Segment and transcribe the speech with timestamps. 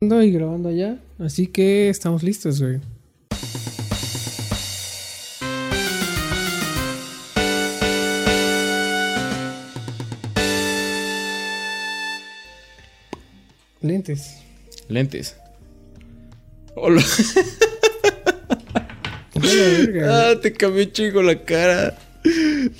[0.00, 0.98] grabando y grabando ya.
[1.18, 2.78] Así que estamos listos, güey.
[13.80, 14.36] Lentes.
[14.88, 15.36] Lentes.
[16.74, 17.02] Hola.
[20.10, 21.96] Ah, te cambió chingo la cara.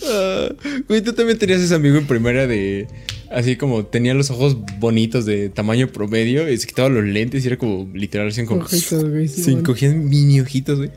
[0.05, 0.49] Ah,
[0.89, 2.89] güey, tú también tenías ese amigo en primaria de.
[3.31, 7.49] Así como tenía los ojos bonitos de tamaño promedio y se quitaba los lentes y
[7.49, 8.63] era como literal así como.
[8.63, 10.91] Ojitos, güey, Se encogían mini ojitos, güey.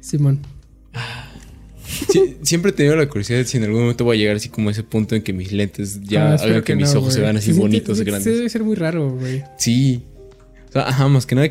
[0.00, 0.40] Simón.
[1.86, 4.48] Sí, siempre he tenido la curiosidad de si en algún momento voy a llegar así
[4.48, 7.14] como a ese punto en que mis lentes ya Ah, hagan que, mis no, ojos
[7.14, 8.34] se vean así Se bonitos y se- grandes.
[8.36, 9.42] Debe ser muy raro, güey.
[9.58, 10.02] Sí.
[10.70, 11.50] O sea, ajá, más que nada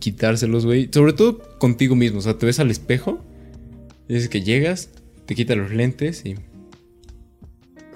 [0.00, 0.88] quitárselos, güey.
[0.92, 2.18] Sobre todo contigo mismo.
[2.18, 3.24] O sea, te ves al espejo.
[4.08, 4.90] Dices que llegas,
[5.26, 6.34] te quitas los lentes y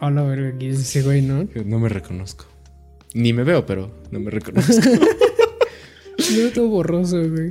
[0.05, 1.49] Hola, verga, aquí es ese güey, ¿no?
[1.65, 2.47] no me reconozco.
[3.15, 4.73] Ni me veo, pero no me reconozco.
[6.37, 7.51] Veo todo borroso, güey.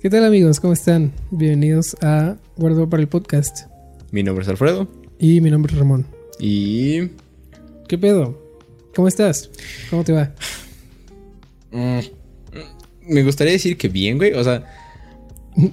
[0.00, 0.60] ¿Qué tal, amigos?
[0.60, 1.10] ¿Cómo están?
[1.32, 3.66] Bienvenidos a Guardo para el podcast.
[4.12, 4.86] Mi nombre es Alfredo.
[5.18, 6.06] Y mi nombre es Ramón.
[6.38, 7.08] Y.
[7.88, 8.40] ¿Qué pedo?
[8.94, 9.50] ¿Cómo estás?
[9.90, 10.32] ¿Cómo te va?
[11.72, 11.98] mm,
[13.08, 14.34] me gustaría decir que bien, güey.
[14.34, 14.64] O sea.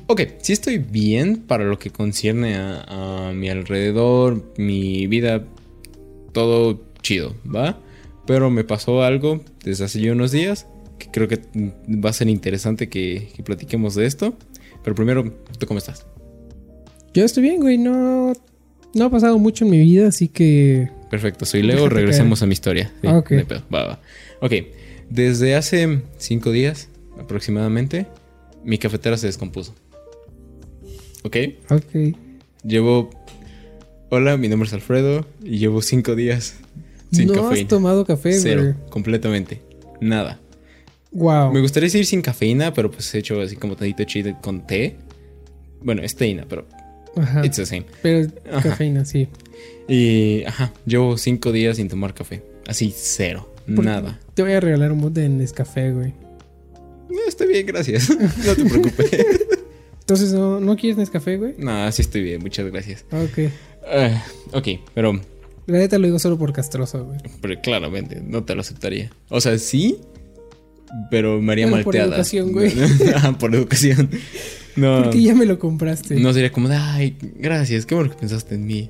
[0.08, 5.46] Ok, sí estoy bien para lo que concierne a, a mi alrededor, mi vida,
[6.38, 7.80] todo chido, ¿va?
[8.28, 10.68] Pero me pasó algo desde hace ya unos días
[11.00, 11.40] que creo que
[11.88, 14.36] va a ser interesante que, que platiquemos de esto.
[14.84, 16.06] Pero primero, ¿tú cómo estás?
[17.14, 17.78] Yo estoy bien, güey.
[17.78, 18.34] No,
[18.94, 20.90] no ha pasado mucho en mi vida, así que...
[21.10, 22.92] Perfecto, soy Leo, regresemos a mi historia.
[23.02, 23.30] Sí, Ah, ok.
[23.48, 24.00] pedo, va, va.
[24.42, 24.52] Ok,
[25.10, 28.06] desde hace cinco días aproximadamente,
[28.64, 29.74] mi cafetera se descompuso.
[31.24, 31.36] Ok,
[31.72, 32.16] Ok.
[32.64, 33.10] llevo...
[34.10, 36.56] Hola, mi nombre es Alfredo y llevo cinco días
[37.12, 37.62] sin no cafeína.
[37.64, 38.90] has tomado café, Cero, güey.
[38.90, 39.62] completamente.
[40.00, 40.40] Nada.
[41.12, 41.52] Wow.
[41.54, 44.96] Me gustaría decir sin cafeína, pero pues he hecho así como tantito chile con té.
[45.82, 46.66] Bueno, es teína, pero
[47.18, 47.46] Ajá.
[47.46, 47.86] it's the same.
[48.02, 48.70] Pero Ajá.
[48.70, 49.28] cafeína, sí.
[49.88, 52.44] Y, ajá, llevo cinco días sin tomar café.
[52.68, 53.54] Así, cero.
[53.76, 54.20] ¿Por- Nada.
[54.34, 56.14] Te voy a regalar un bote de Nescafé, güey.
[57.10, 58.10] No, estoy bien, gracias.
[58.46, 59.12] No te preocupes.
[60.02, 61.56] Entonces, ¿no, ¿no quieres Nescafé, güey?
[61.58, 63.04] no, sí estoy bien, muchas gracias.
[63.12, 63.52] Ok.
[63.92, 65.14] Ah, ok, pero,
[65.66, 67.20] La neta lo digo solo por castroso, güey.
[67.42, 69.10] pero claramente no te lo aceptaría.
[69.30, 69.98] O sea, sí,
[71.12, 72.16] pero me haría Bueno, por malteada.
[72.16, 72.72] educación, güey.
[73.40, 74.10] Por educación.
[74.76, 76.16] No, Porque ya me lo compraste.
[76.20, 78.90] no sería como de, ay, gracias, qué bueno que pensaste en mí.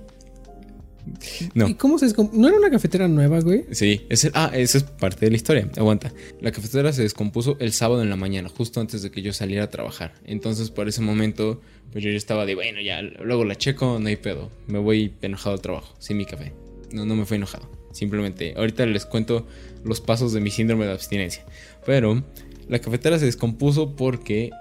[1.54, 1.68] No.
[1.68, 3.66] ¿Y cómo se ¿No era una cafetera nueva, güey?
[3.72, 5.70] Sí, ese, ah, esa es parte de la historia.
[5.78, 6.14] Aguanta.
[6.42, 9.66] La cafetera se descompuso el sábado en la mañana, justo antes de que yo saliera
[9.66, 10.14] a trabajar.
[10.26, 14.08] Entonces, por ese momento, pues yo ya estaba de, bueno, ya, luego la checo, no
[14.08, 14.50] hay pedo.
[14.68, 16.54] Me voy enojado al trabajo, sin mi café.
[16.92, 17.70] No, no me fui enojado.
[17.92, 19.48] Simplemente, ahorita les cuento
[19.84, 21.46] los pasos de mi síndrome de abstinencia.
[21.86, 22.24] Pero,
[22.68, 24.52] la cafetera se descompuso porque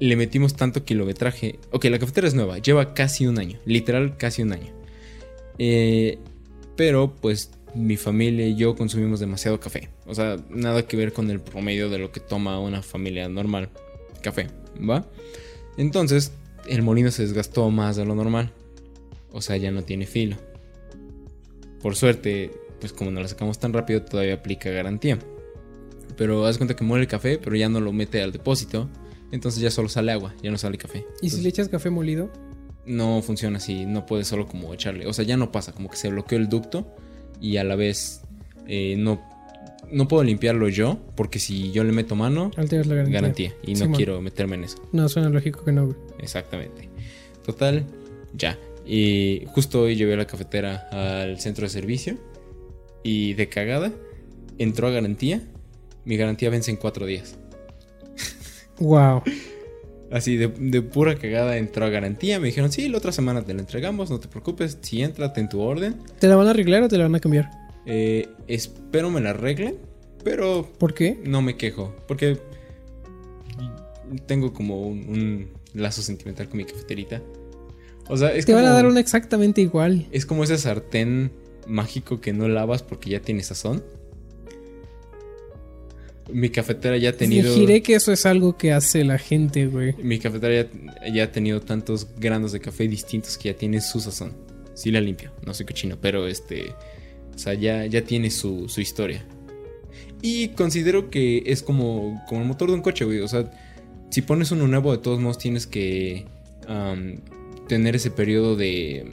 [0.00, 1.58] le metimos tanto kilometraje.
[1.70, 4.75] Ok, la cafetera es nueva, lleva casi un año, literal casi un año.
[5.58, 6.18] Eh,
[6.76, 9.90] pero pues mi familia y yo consumimos demasiado café.
[10.06, 13.70] O sea, nada que ver con el promedio de lo que toma una familia normal.
[14.22, 15.06] Café, ¿va?
[15.76, 16.32] Entonces,
[16.68, 18.50] el molino se desgastó más de lo normal.
[19.32, 20.36] O sea, ya no tiene filo.
[21.82, 22.50] Por suerte,
[22.80, 25.18] pues como no la sacamos tan rápido, todavía aplica garantía.
[26.16, 28.88] Pero haz cuenta que muere el café, pero ya no lo mete al depósito.
[29.32, 31.04] Entonces ya solo sale agua, ya no sale café.
[31.20, 32.30] ¿Y si le echas café molido?
[32.86, 35.96] No funciona así, no puedes solo como echarle, o sea, ya no pasa, como que
[35.96, 36.86] se bloqueó el ducto
[37.40, 38.22] y a la vez
[38.66, 39.20] eh, no,
[39.90, 43.20] no puedo limpiarlo yo, porque si yo le meto mano, Alteras la garantía.
[43.20, 45.96] garantía, y no quiero meterme en eso, No, suena lógico que no, güey.
[46.20, 46.88] exactamente.
[47.44, 47.84] Total,
[48.34, 48.58] ya.
[48.84, 52.16] Y justo hoy llevé la cafetera al centro de servicio
[53.02, 53.92] y de cagada
[54.58, 55.42] entró a garantía,
[56.04, 57.36] mi garantía vence en cuatro días.
[58.78, 59.22] Wow.
[60.10, 62.38] Así, de, de pura cagada entró a garantía.
[62.38, 64.78] Me dijeron, sí, la otra semana te la entregamos, no te preocupes.
[64.80, 65.96] Si entra, ten tu orden.
[66.20, 67.50] ¿Te la van a arreglar o te la van a cambiar?
[67.86, 69.76] Eh, espero me la arreglen,
[70.24, 71.18] pero ¿Por qué?
[71.24, 71.94] no me quejo.
[72.06, 72.38] Porque
[74.26, 77.20] tengo como un, un lazo sentimental con mi cafeterita.
[78.08, 80.06] O sea, es Te como, van a dar una exactamente igual.
[80.12, 81.32] es como ese sartén
[81.66, 83.82] mágico que no lavas porque ya tiene sazón.
[86.32, 87.52] Mi cafetera ya ha tenido...
[87.52, 89.94] Fingiré que eso es algo que hace la gente, güey.
[90.02, 90.68] Mi cafetera
[91.04, 94.32] ya, ya ha tenido tantos granos de café distintos que ya tiene su sazón.
[94.74, 96.72] Sí la limpio, no soy cochino, pero este...
[97.34, 99.24] O sea, ya, ya tiene su, su historia.
[100.22, 103.20] Y considero que es como, como el motor de un coche, güey.
[103.20, 103.50] O sea,
[104.10, 106.26] si pones uno nuevo, de todos modos tienes que
[107.68, 109.04] tener ese periodo de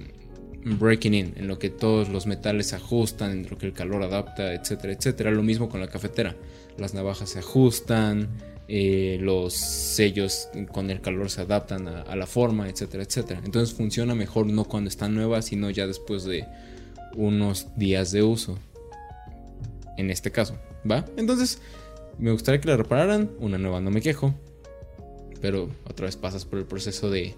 [0.63, 4.01] breaking in, en lo que todos los metales se ajustan, en lo que el calor
[4.03, 5.31] adapta, etcétera, etcétera.
[5.31, 6.35] Lo mismo con la cafetera.
[6.77, 8.29] Las navajas se ajustan,
[8.67, 13.41] eh, los sellos con el calor se adaptan a, a la forma, etcétera, etcétera.
[13.43, 16.45] Entonces funciona mejor no cuando están nuevas, sino ya después de
[17.15, 18.57] unos días de uso.
[19.97, 20.57] En este caso,
[20.89, 21.05] ¿va?
[21.17, 21.59] Entonces,
[22.17, 23.31] me gustaría que la repararan.
[23.39, 24.33] Una nueva no me quejo.
[25.41, 27.35] Pero otra vez pasas por el proceso de,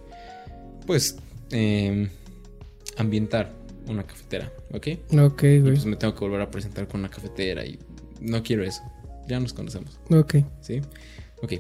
[0.86, 1.18] pues,
[1.50, 2.10] em,
[2.98, 3.52] ambientar
[3.88, 4.88] una cafetera, ¿ok?
[5.20, 5.62] Ok, güey.
[5.62, 7.80] pues me tengo que volver a presentar con una cafetera y
[8.22, 8.82] no quiero eso.
[9.28, 10.36] Ya nos conocemos, Ok.
[10.62, 10.82] ¿sí?
[11.42, 11.54] Ok.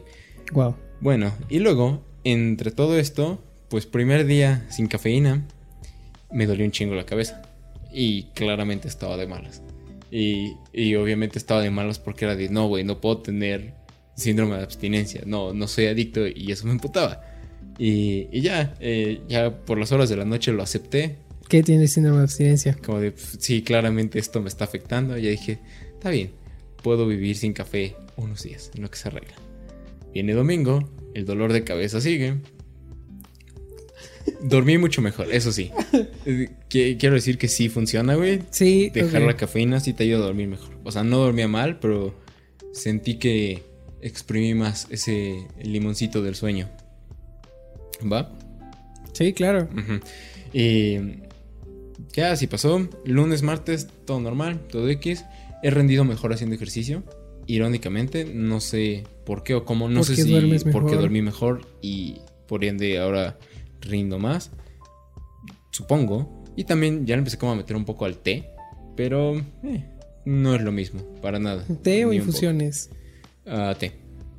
[0.54, 0.76] Wow.
[1.02, 5.46] Bueno, y luego, entre todo esto, pues primer día sin cafeína,
[6.32, 7.42] me dolió un chingo la cabeza.
[7.92, 9.62] Y claramente estaba de malas.
[10.12, 13.74] Y, y obviamente estaba de malas porque era de, no, güey, no puedo tener
[14.16, 15.22] síndrome de abstinencia.
[15.26, 17.22] No, no soy adicto y eso me emputaba.
[17.78, 21.18] Y, y ya, eh, ya por las horas de la noche lo acepté.
[21.50, 22.76] ¿Qué tiene síndrome de abstinencia?
[22.84, 25.18] Como de, "Pf, sí, claramente esto me está afectando.
[25.18, 25.60] Y ya dije,
[25.94, 26.32] está bien,
[26.86, 29.34] puedo vivir sin café unos días, en lo que se arregla.
[30.14, 32.36] Viene domingo, el dolor de cabeza sigue.
[34.42, 35.72] Dormí mucho mejor, eso sí.
[36.70, 38.42] Qui- Quiero decir que sí funciona, güey.
[38.52, 38.92] Sí.
[38.92, 40.78] Dejar la cafeína sí te ayuda a dormir mejor.
[40.84, 42.14] O sea, no dormía mal, pero
[42.72, 43.64] sentí que
[44.02, 46.70] exprimí más ese limoncito del sueño.
[48.12, 48.32] ¿Va?
[49.14, 49.68] Sí, claro.
[49.74, 50.00] Ujú.
[50.54, 50.98] Y
[52.14, 52.88] ya así pasó.
[53.06, 55.26] Lunes, martes, todo normal, todo X.
[55.66, 57.02] He rendido mejor haciendo ejercicio.
[57.48, 59.90] Irónicamente, no sé por qué o cómo.
[59.90, 61.02] No sé si duermes porque mejor.
[61.02, 62.18] dormí mejor y
[62.48, 63.40] por ende ahora
[63.82, 64.52] rindo más.
[65.72, 66.44] Supongo.
[66.56, 68.48] Y también ya le empecé como a meter un poco al té.
[68.96, 69.84] Pero eh,
[70.26, 71.66] no es lo mismo, para nada.
[71.82, 72.92] ¿Té o infusiones?
[73.48, 73.94] Ah, té.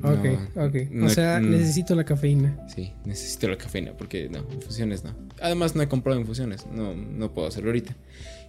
[0.04, 0.74] Ok, No, ok.
[0.92, 2.68] no o sea, mm, necesito la cafeína.
[2.72, 5.12] Sí, necesito la cafeína porque no, infusiones no.
[5.40, 7.96] Además no he comprado infusiones, no, no puedo hacerlo ahorita.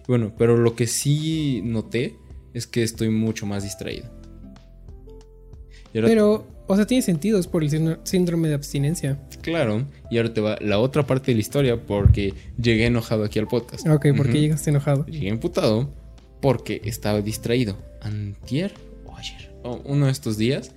[0.06, 2.14] Bueno, pero lo que sí noté
[2.54, 4.06] es que estoy mucho más distraído.
[5.92, 9.18] Pero, o sea, tiene sentido, es por el síndro- síndrome de abstinencia.
[9.40, 13.38] claro, y ahora te va la otra parte de la historia porque llegué enojado aquí
[13.38, 13.86] al podcast.
[13.88, 15.06] Ok, ¿por qué llegaste enojado?
[15.06, 15.90] Llegué emputado
[16.40, 17.76] porque estaba distraído.
[18.02, 18.72] Antier
[19.06, 20.72] o ayer, o uno de estos días,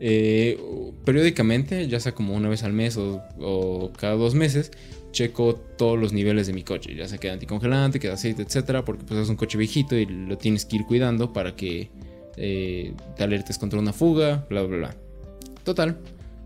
[0.00, 0.58] eh,
[1.04, 4.70] periódicamente, ya sea como una vez al mes o, o cada dos meses,
[5.12, 8.84] checo todos los niveles de mi coche, ya sea que anticongelante, que de aceite, etcétera,
[8.84, 11.90] porque pues es un coche viejito y lo tienes que ir cuidando para que
[12.36, 14.96] eh, te alertes contra una fuga, bla, bla, bla.
[15.64, 15.98] Total,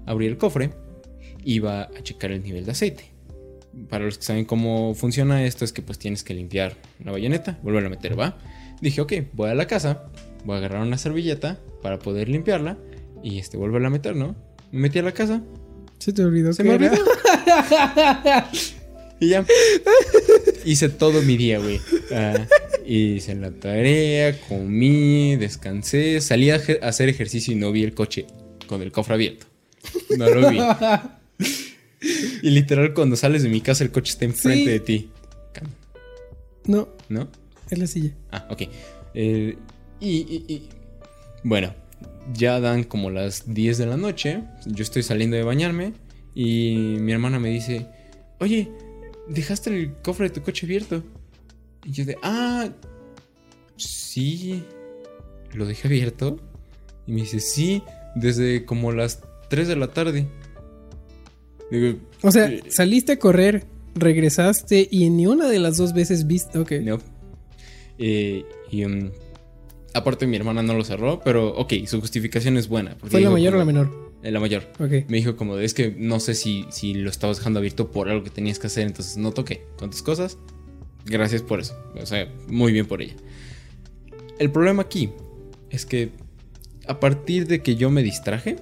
[0.05, 0.71] abrí el cofre,
[1.45, 3.05] iba a checar el nivel de aceite.
[3.89, 6.75] Para los que saben cómo funciona esto es que pues tienes que limpiar
[7.05, 8.37] la bayoneta, volverla a meter, ¿va?
[8.81, 10.05] Dije, ok, voy a la casa,
[10.45, 12.79] voy a agarrar una servilleta para poder limpiarla
[13.23, 14.35] y este, volverla a meter, ¿no?
[14.73, 15.43] Me metí a la casa,
[15.99, 16.91] Se te olvidó se que me era?
[16.93, 17.05] olvidó.
[19.21, 19.45] y ya.
[20.65, 21.81] Hice todo mi día, güey.
[22.13, 22.47] Ah,
[22.85, 28.27] hice la tarea, comí, descansé, salí a hacer ejercicio y no vi el coche
[28.67, 29.47] con el cofre abierto.
[30.17, 30.59] No lo vi.
[32.43, 34.71] Y literal, cuando sales de mi casa, el coche está enfrente Sí.
[34.71, 35.11] de ti.
[36.67, 37.29] No, ¿No?
[37.71, 38.11] es la silla.
[38.31, 38.63] Ah, ok.
[39.15, 39.57] Eh,
[39.99, 40.69] y, y- y-
[41.43, 41.75] Bueno,
[42.35, 44.43] ya dan como las 10 de la noche.
[44.67, 45.93] Yo estoy saliendo de bañarme.
[46.35, 47.87] Y mi hermana me dice:
[48.41, 48.71] Oye,
[49.29, 51.03] dejaste el cofre de tu coche abierto.
[51.85, 52.69] Y yo de: Ah,
[53.77, 54.63] sí.
[55.53, 56.39] ¿Lo dejé abierto?
[57.07, 57.83] Y me dice: Sí,
[58.15, 60.27] desde como las 3 de la tarde.
[61.71, 62.63] Digo, O sea, Eh.
[62.69, 66.59] saliste a correr, regresaste y en ni una de las dos veces viste.
[66.59, 66.73] Ok.
[66.83, 66.99] No.
[67.99, 69.11] Eh, y um,
[69.97, 72.97] aparte mi hermana no lo cerró, pero ok, su justificación es buena.
[73.03, 74.07] ¿Fue la mayor o la menor?
[74.23, 74.65] eh, la mayor.
[74.79, 75.09] Ok.
[75.09, 78.25] Me dijo como es que no sé si, si lo estabas dejando abierto por algo
[78.25, 80.39] que tenías que hacer, entonces no toqué con tus cosas.
[81.05, 81.77] Gracias por eso.
[82.01, 83.15] O sea, muy bien por ella.
[84.39, 85.11] El problema aquí
[85.71, 86.11] es que
[86.89, 88.57] a partir de que yo me distraje,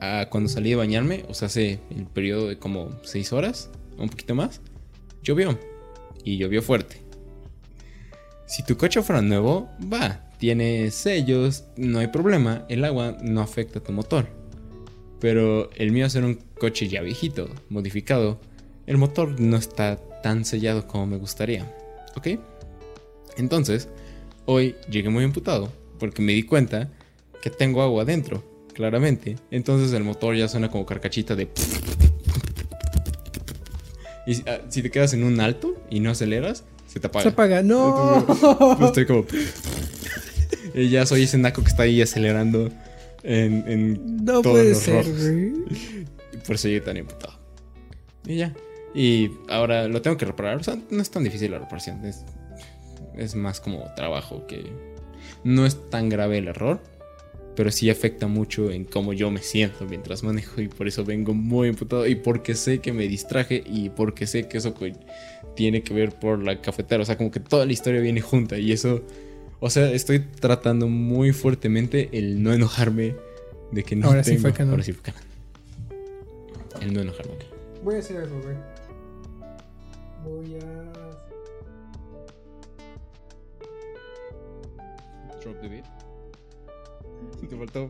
[0.00, 4.08] a cuando salí de bañarme, o sea, hace el periodo de como 6 horas, un
[4.08, 4.60] poquito más,
[5.22, 5.58] llovió.
[6.24, 6.96] Y llovió fuerte.
[8.46, 13.78] Si tu coche fuera nuevo, va, tiene sellos, no hay problema, el agua no afecta
[13.78, 14.26] a tu motor.
[15.20, 18.40] Pero el mío ser un coche ya viejito, modificado,
[18.88, 21.72] el motor no está tan sellado como me gustaría.
[22.16, 22.40] ¿Ok?
[23.36, 23.88] Entonces,
[24.44, 26.90] hoy llegué muy emputado porque me di cuenta
[27.40, 28.42] que tengo agua adentro,
[28.74, 29.36] claramente.
[29.52, 31.50] Entonces el motor ya suena como carcachita de...
[34.26, 37.22] Y si, ah, si te quedas en un alto y no aceleras, se te apaga.
[37.22, 37.62] Se apaga.
[37.62, 38.18] No.
[38.18, 39.24] Entonces, pues, estoy como...
[40.74, 42.70] Y ya soy ese naco que está ahí acelerando
[43.22, 45.20] en, en no todos puede los ser, rojos.
[46.46, 47.34] por eso llegué tan imputado.
[48.26, 48.54] Y ya.
[48.94, 50.56] Y ahora lo tengo que reparar.
[50.58, 52.04] O sea, no es tan difícil la reparación.
[52.04, 52.24] Es,
[53.16, 54.72] es más como trabajo que...
[55.44, 56.80] No es tan grave el error.
[57.54, 61.34] pero sí afecta mucho en cómo yo me siento mientras manejo y por eso vengo
[61.34, 64.74] muy emputado y porque sé que me distraje y porque sé que eso
[65.54, 68.58] tiene que ver por la cafetera, o sea, como que toda la historia viene junta
[68.58, 69.02] y eso,
[69.62, 73.14] o sea, estoy tratando muy fuertemente el no enojarme
[73.70, 74.36] de que no Ahora tengo.
[74.38, 74.72] sí fue canon.
[74.72, 75.22] Ahora sí fue canon.
[76.80, 77.34] El no enojarme.
[77.84, 78.56] Voy a hacer algo, güey.
[80.24, 80.82] Voy a.
[85.40, 85.84] Drop the beat.
[87.48, 87.88] Te faltó.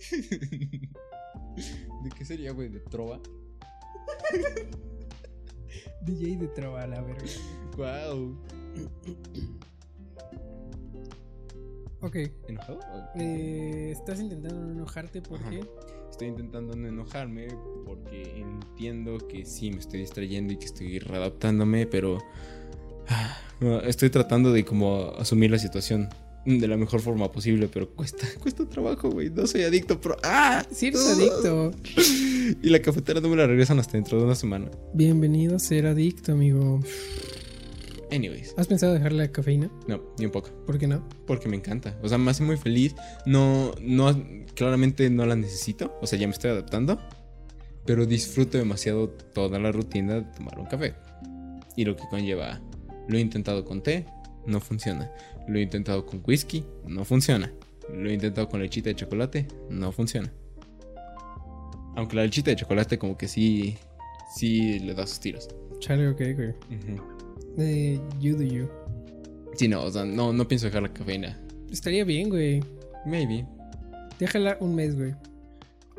[2.06, 2.68] ¿De qué sería, güey?
[2.68, 3.18] ¿De trova?
[6.02, 7.24] DJ de trova la verga.
[7.76, 8.38] Wow.
[12.02, 12.16] Ok.
[12.46, 12.78] ¿Enojado?
[13.16, 15.68] Eh, estás intentando no enojarte porque.
[16.08, 17.48] Estoy intentando no enojarme
[17.84, 22.18] porque entiendo que sí me estoy distrayendo y que estoy readaptándome, pero
[23.08, 23.36] ah,
[23.84, 26.08] estoy tratando de como asumir la situación
[26.46, 29.30] de la mejor forma posible, pero cuesta, cuesta trabajo, güey.
[29.30, 30.64] No soy adicto, pero ¡ah!
[30.70, 31.72] Si eres adicto.
[32.62, 34.70] Y la cafetera no me la regresan hasta dentro de una semana.
[34.94, 36.80] Bienvenido a ser adicto, amigo.
[38.12, 39.68] Anyways, ¿Has pensado dejar la cafeína?
[39.88, 40.50] no, ni un poco.
[40.64, 41.02] ¿Por qué no?
[41.26, 41.98] Porque me encanta.
[42.02, 42.94] O sea, me hace muy feliz.
[43.26, 44.16] No, no,
[44.54, 45.98] claramente no la necesito.
[46.00, 47.00] O sea, ya me estoy adaptando.
[47.84, 50.94] Pero disfruto demasiado toda la rutina de tomar un café.
[51.76, 52.60] Y lo que conlleva.
[53.08, 54.06] Lo he intentado con té,
[54.46, 55.10] no funciona.
[55.48, 57.52] Lo he intentado con whisky, no funciona.
[57.92, 60.32] Lo he intentado con lechita de chocolate, no funciona.
[61.94, 63.76] Aunque la lechita de chocolate como que sí,
[64.34, 65.48] sí le da sus tiros.
[65.78, 66.54] Chale, ok, güey.
[67.58, 68.68] Eh, you do you.
[69.54, 71.40] Sí, no, o sea, no, no pienso dejar la cafeína.
[71.70, 72.62] Estaría bien, güey.
[73.06, 73.46] Maybe.
[74.18, 75.14] Déjala un mes, güey.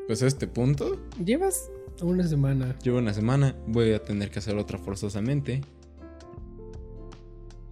[0.07, 1.69] Pues a este punto, Llevas
[2.01, 2.75] una semana.
[2.83, 5.61] llevo una semana, voy a tener que hacer otra forzosamente.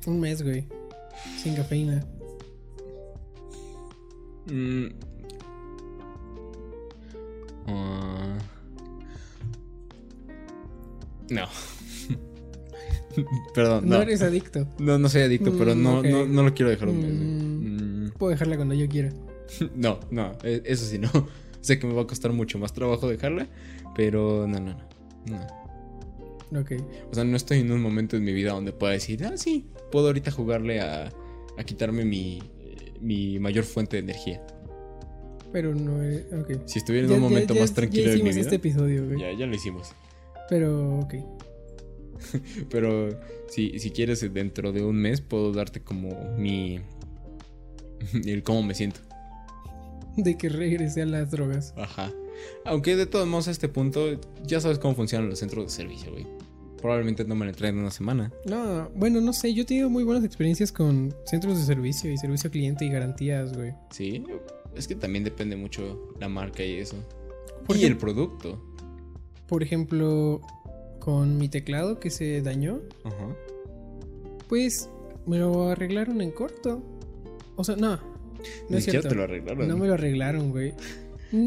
[0.07, 0.67] Un mes, güey.
[1.41, 2.03] Sin cafeína.
[4.51, 4.87] Mm.
[7.67, 8.37] Ah.
[11.29, 11.47] no.
[13.53, 14.01] Perdón, No, no.
[14.01, 14.67] eres adicto.
[14.77, 17.11] No, no soy adicto, Mm, pero no, no, no lo quiero dejar un mes.
[17.13, 18.05] Mm.
[18.07, 19.11] Mm, Puedo dejarla cuando yo quiera.
[19.75, 21.09] No, no, e- eso sí, no.
[21.61, 23.47] Sé que me va a costar mucho más trabajo dejarla,
[23.95, 24.75] pero no, no,
[25.25, 25.39] no.
[26.51, 26.59] no.
[26.61, 26.73] Ok.
[27.11, 29.65] O sea, no estoy en un momento en mi vida donde pueda decir, ah, sí,
[29.91, 31.11] puedo ahorita jugarle a,
[31.57, 34.45] a quitarme mi, eh, mi mayor fuente de energía.
[35.51, 36.25] Pero no eres.
[36.33, 36.67] Ok.
[36.67, 38.41] Si estuviera en Ya- un momento ya- más tranquilo de mi vida.
[38.41, 39.19] este episodio, güey.
[39.19, 39.93] Ya, ya lo hicimos.
[40.49, 41.13] Pero, ok.
[42.69, 43.09] Pero
[43.47, 46.79] si, si quieres, dentro de un mes puedo darte como mi.
[48.25, 48.99] el cómo me siento.
[50.17, 51.73] De que regrese a las drogas.
[51.77, 52.11] Ajá.
[52.65, 56.11] Aunque de todos modos, a este punto, ya sabes cómo funcionan los centros de servicio,
[56.11, 56.25] güey.
[56.85, 58.31] Probablemente no me lo entreguen en una semana.
[58.45, 59.51] No, bueno, no sé.
[59.55, 62.89] Yo he tenido muy buenas experiencias con centros de servicio y servicio al cliente y
[62.91, 63.73] garantías, güey.
[63.89, 64.23] Sí.
[64.75, 66.95] Es que también depende mucho la marca y eso.
[67.65, 68.61] Por y el producto.
[69.47, 70.41] Por ejemplo,
[70.99, 73.35] con mi teclado que se dañó, Ajá.
[74.47, 74.87] pues
[75.25, 76.83] me lo arreglaron en corto.
[77.55, 77.99] O sea, no.
[78.69, 79.09] No es cierto.
[79.09, 79.67] te lo arreglaron.
[79.67, 80.75] No me lo arreglaron, güey.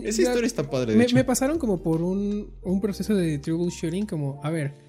[0.03, 1.15] Esa historia está padre, de me, hecho.
[1.15, 4.88] me pasaron como por un, un proceso de troubleshooting, como, a ver,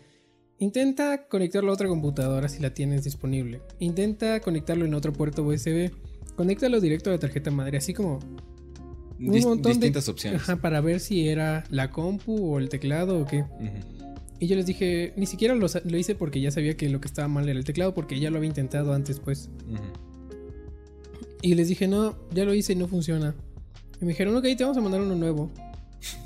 [0.59, 3.61] intenta conectarlo a otra computadora si la tienes disponible.
[3.79, 5.91] Intenta conectarlo en otro puerto USB.
[6.35, 8.19] Conéctalo directo a la tarjeta madre, así como
[9.19, 10.41] un Dis- montón de- distintas opciones.
[10.41, 13.43] ajá, para ver si era la compu o el teclado o qué.
[14.39, 15.65] Y yo les dije, ni siquiera lo,
[15.97, 18.37] hice porque ya sabía que lo que estaba mal era el teclado, porque ya lo
[18.37, 19.49] había intentado antes, pues.
[21.41, 23.35] Y les dije, no, ya lo hice y no funciona.
[24.01, 25.49] Y me dijeron, ok, te vamos a mandar uno nuevo.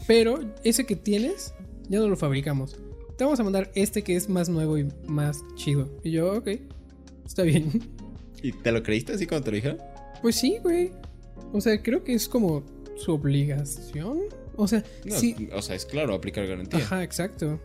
[0.06, 1.56] Pero ese que tienes,
[1.90, 2.78] ya no lo fabricamos.
[3.18, 5.90] Te vamos a mandar este que es más nuevo y más chido.
[6.04, 6.50] Y yo, ok,
[7.26, 7.72] está bien.
[8.42, 9.78] ¿Y te lo creíste así cuando te lo dijeron?
[10.22, 10.92] Pues sí, güey.
[11.52, 12.64] O sea, creo que es como
[12.98, 14.20] su obligación.
[14.56, 15.50] O sea, No, sí.
[15.54, 16.80] O sea, es claro, aplicar garantía.
[16.80, 17.60] Ajá, exacto.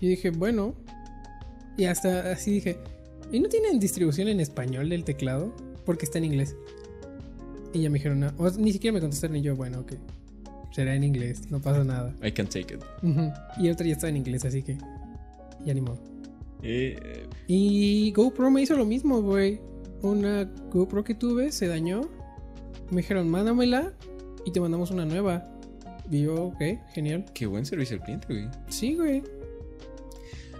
[0.00, 0.74] Y dije, bueno.
[1.76, 2.78] Y hasta así dije,
[3.30, 5.54] ¿y no tienen distribución en español del teclado?
[5.84, 6.56] Porque está en inglés.
[7.72, 8.32] Y ya me dijeron, no.
[8.38, 9.92] O sea, ni siquiera me contestaron y yo, bueno, ok.
[10.70, 12.14] Será en inglés, no pasa nada.
[12.22, 12.82] I can take it.
[13.58, 14.76] Y otra ya está en inglés, así que.
[15.64, 15.98] Ya ni modo.
[16.62, 19.60] Eh, Y GoPro me hizo lo mismo, güey.
[20.02, 22.02] Una GoPro que tuve se dañó.
[22.90, 23.92] Me dijeron, mándamela
[24.44, 25.50] y te mandamos una nueva.
[26.10, 26.62] Y yo, ok,
[26.94, 27.24] genial.
[27.34, 28.48] qué buen servicio al cliente, güey.
[28.68, 29.22] Sí, güey.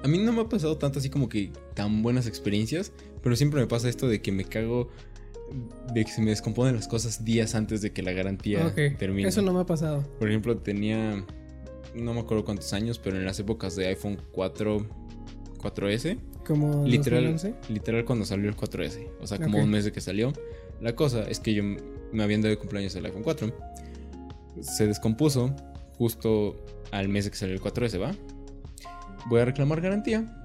[0.03, 3.61] A mí no me ha pasado tanto así como que tan buenas experiencias, pero siempre
[3.61, 4.88] me pasa esto de que me cago
[5.93, 9.28] de que se me descomponen las cosas días antes de que la garantía Ok, termine.
[9.28, 10.02] Eso no me ha pasado.
[10.19, 11.25] Por ejemplo, tenía
[11.95, 14.87] no me acuerdo cuántos años, pero en las épocas de iPhone 4,
[15.62, 17.73] 4S, Como literal, 2011.
[17.73, 19.64] literal cuando salió el 4S, o sea, como Ok.
[19.64, 20.33] un mes de que salió.
[20.81, 23.52] La cosa es que yo me habían dado de cumpleaños el iPhone 4,
[24.61, 25.55] se descompuso
[25.97, 26.57] justo
[26.93, 28.12] al mes de que salió el 4S, ¿va?
[29.28, 30.43] Voy a reclamar garantía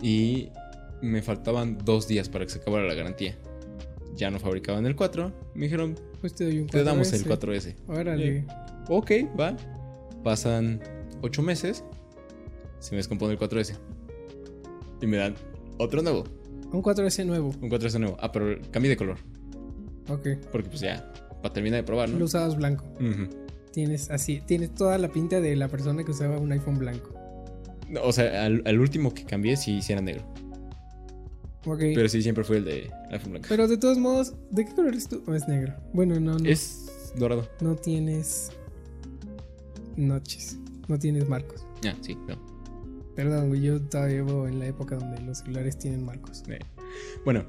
[0.00, 0.48] y
[1.02, 3.36] me faltaban dos días para que se acabara la garantía.
[4.16, 6.70] Ya no fabricaban el 4, me dijeron, Pues te doy un 4S.
[6.72, 7.74] te damos el 4S.
[7.86, 8.44] Órale.
[8.88, 9.56] Ok, va.
[10.24, 10.80] Pasan
[11.22, 11.84] 8 meses.
[12.80, 13.76] Se me descompone el 4S.
[15.00, 15.34] Y me dan
[15.78, 16.24] otro nuevo.
[16.72, 17.50] Un 4S nuevo.
[17.60, 18.16] Un 4S nuevo.
[18.20, 19.16] Ah, pero cambié de color.
[20.08, 20.28] Ok.
[20.52, 21.12] Porque pues ya,
[21.42, 22.18] para terminar de probar, ¿no?
[22.18, 22.84] Lo usabas blanco.
[22.96, 23.28] Ujú.
[23.72, 27.14] Tienes así, tienes toda la pinta de la persona que usaba un iPhone blanco.
[27.88, 30.24] No, O sea, al, al último que cambié sí, sí era negro.
[31.64, 33.46] Pero sí siempre fue el de iPhone blanco.
[33.48, 35.22] Pero de todos modos, ¿de qué color es tú?
[35.26, 35.74] ¿O es negro?
[35.92, 36.48] Bueno, no, no.
[36.48, 37.48] Es dorado.
[37.60, 38.50] No tienes
[39.96, 40.58] noches.
[40.88, 41.64] No tienes marcos.
[41.84, 42.36] Ah, sí, no.
[43.14, 46.42] Perdón, güey, yo todavía vivo en la época donde los celulares tienen marcos.
[46.48, 46.58] Eh,
[47.24, 47.44] Bueno,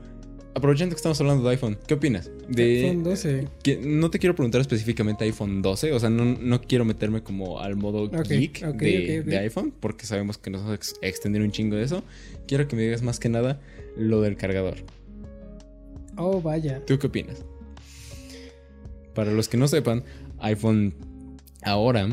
[0.54, 2.30] aprovechando que estamos hablando de iPhone, ¿qué opinas?
[2.50, 3.48] De, iPhone 12.
[3.64, 7.60] que no te quiero preguntar específicamente iPhone 12, o sea, no, no quiero meterme como
[7.62, 11.52] al modo Ok, geek de, iPhone, porque sabemos que nos vamos a ex- extender un
[11.52, 12.04] chingo de eso.
[12.48, 13.62] Quiero que me digas más que nada
[13.98, 14.78] lo del cargador.
[16.18, 16.82] Oh, vaya.
[16.86, 17.44] ¿Tú qué opinas?
[19.14, 20.04] Para los que no sepan,
[20.40, 20.94] iPhone
[21.64, 22.08] ahora,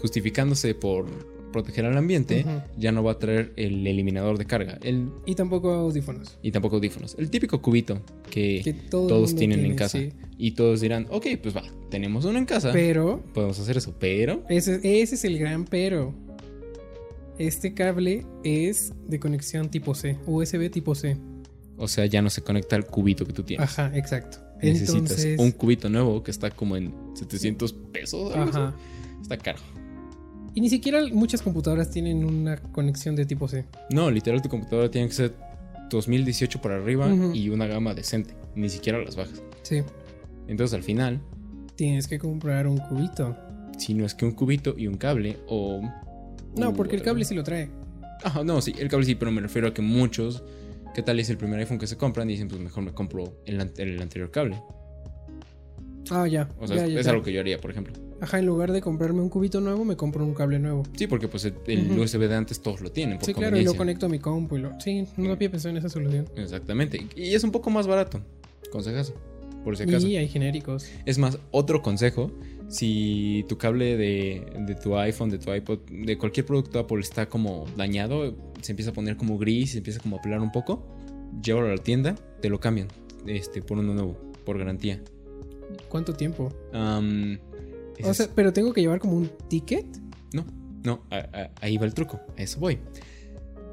[0.00, 1.06] justificándose por
[1.52, 2.44] proteger al ambiente,
[2.76, 6.36] ya no va a traer el eliminador de carga el, Y tampoco audífonos.
[6.42, 7.14] y tampoco audífonos.
[7.16, 9.98] El típico cubito que, Que todo el todos tienen en casa.
[9.98, 10.12] sí.
[10.36, 14.42] Y todos dirán, ok, pues va, tenemos uno en casa, Pero, podemos hacer eso, pero...
[14.48, 16.12] ese, ese es el gran pero.
[17.38, 21.16] Este cable es de conexión tipo C, USB tipo C.
[21.76, 23.68] O sea, ya no se conecta al cubito que tú tienes.
[23.68, 24.38] Ajá, exacto.
[24.62, 28.34] Necesitas Entonces, un cubito nuevo que está como en 700 pesos.
[28.34, 28.74] ajá.
[29.20, 29.58] Está caro.
[30.54, 33.64] Y ni siquiera muchas computadoras tienen una conexión de tipo C.
[33.90, 35.34] No, literal tu computadora tiene que ser
[35.90, 38.34] 2018 para arriba y una gama decente.
[38.54, 39.42] Ni siquiera las bajas.
[39.62, 39.82] Sí.
[40.46, 41.20] Entonces al final,
[41.74, 43.36] Tienes que comprar un cubito.
[43.78, 45.80] si no es que un cubito y un cable o...
[46.56, 47.68] No, u porque el cable sí lo trae.
[48.22, 50.42] Ajá, no, sí, el cable sí, pero me refiero a que muchos...
[50.94, 52.30] ¿Qué tal es el primer iPhone que se compran?
[52.30, 54.62] Y dicen, pues mejor me compro el, an- el anterior cable.
[56.10, 56.48] Ah, ya.
[56.60, 57.12] O sea, ya, es, ya, es ya.
[57.12, 57.94] algo que yo haría, por ejemplo.
[58.20, 60.84] Ajá, en lugar de comprarme un cubito nuevo, me compro un cable nuevo.
[60.96, 61.98] Sí, porque pues el.
[61.98, 63.18] USB de antes todos lo tienen.
[63.18, 64.80] Por Sí, claro, y lo conecto a mi compu y lo...
[64.80, 66.28] Sí, no había pensado en esa solución.
[66.36, 67.04] Exactamente.
[67.16, 68.20] Y es un poco más barato.
[68.70, 69.14] Consejazo.
[69.64, 70.06] Por si acaso.
[70.06, 70.86] Y hay genéricos.
[71.06, 72.30] Es más, otro consejo.
[72.74, 77.26] Si tu cable de, de tu iPhone, de tu iPod, de cualquier producto Apple está
[77.28, 80.84] como dañado, se empieza a poner como gris, se empieza como a pelar un poco,
[81.40, 82.88] llévalo a la tienda, te lo cambian
[83.26, 85.00] este, por uno nuevo, por garantía.
[85.88, 86.48] ¿Cuánto tiempo?
[88.02, 89.86] O sea, pero tengo que llevar como un ticket.
[90.32, 90.44] no,
[90.82, 92.78] no, a- a- ahí va el truco, a eso voy.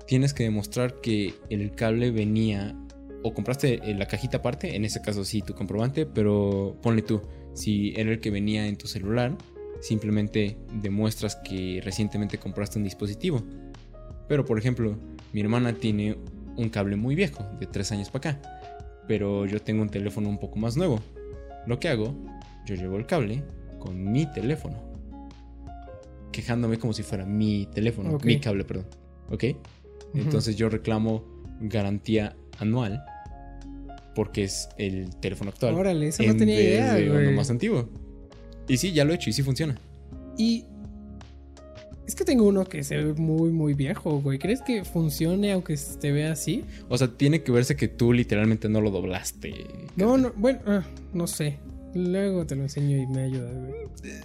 [0.08, 2.76] Tienes que demostrar que el cable venía
[3.24, 7.22] o compraste eh, la cajita aparte, en ese caso sí tu comprobante, pero ponle tú,
[7.54, 9.36] si era el que venía en tu celular,
[9.80, 13.44] simplemente demuestras que recientemente compraste un dispositivo.
[14.28, 14.96] Pero por ejemplo,
[15.34, 16.18] mi hermana tiene
[16.58, 18.42] un cable muy viejo, de 3 años para acá,
[19.08, 21.00] pero yo tengo un teléfono un poco más nuevo.
[21.68, 22.16] Lo que hago,
[22.66, 23.44] yo llevo el cable
[23.80, 24.78] con mi teléfono,
[26.32, 28.86] quejándome como si fuera mi teléfono, mi cable, perdón.
[29.30, 29.46] ¿Ok?
[30.14, 31.24] Entonces yo reclamo
[31.62, 33.04] garantía anual
[34.16, 35.76] porque es el teléfono actual.
[35.76, 37.90] Órale, eso no en tenía idea, de uno más antiguo.
[38.68, 39.78] Y sí, ya lo he hecho y sí funciona.
[40.38, 40.66] Y
[42.08, 44.38] es que tengo uno que se ve muy, muy viejo, güey.
[44.38, 46.66] ¿Crees que funcione aunque se vea así?
[46.90, 49.54] O sea, tiene que verse que tú literalmente no lo doblaste.
[49.96, 51.58] No, no, bueno, ah, no sé.
[51.94, 53.74] Luego te lo enseño y me ayuda, güey.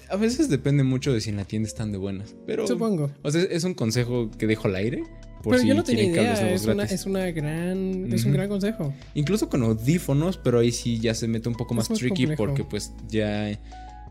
[0.09, 2.35] A veces depende mucho de si en la tienda están de buenas.
[2.47, 2.67] Pero.
[2.67, 3.11] Supongo.
[3.23, 5.03] O sea, es un consejo que dejo al aire.
[5.47, 6.51] Por Pero si yo no tenía idea.
[6.53, 8.93] Es una, es una gran, es un gran consejo.
[9.15, 12.37] Incluso con audífonos, pero ahí sí ya se mete un poco más, más tricky complejo.
[12.45, 13.57] porque pues ya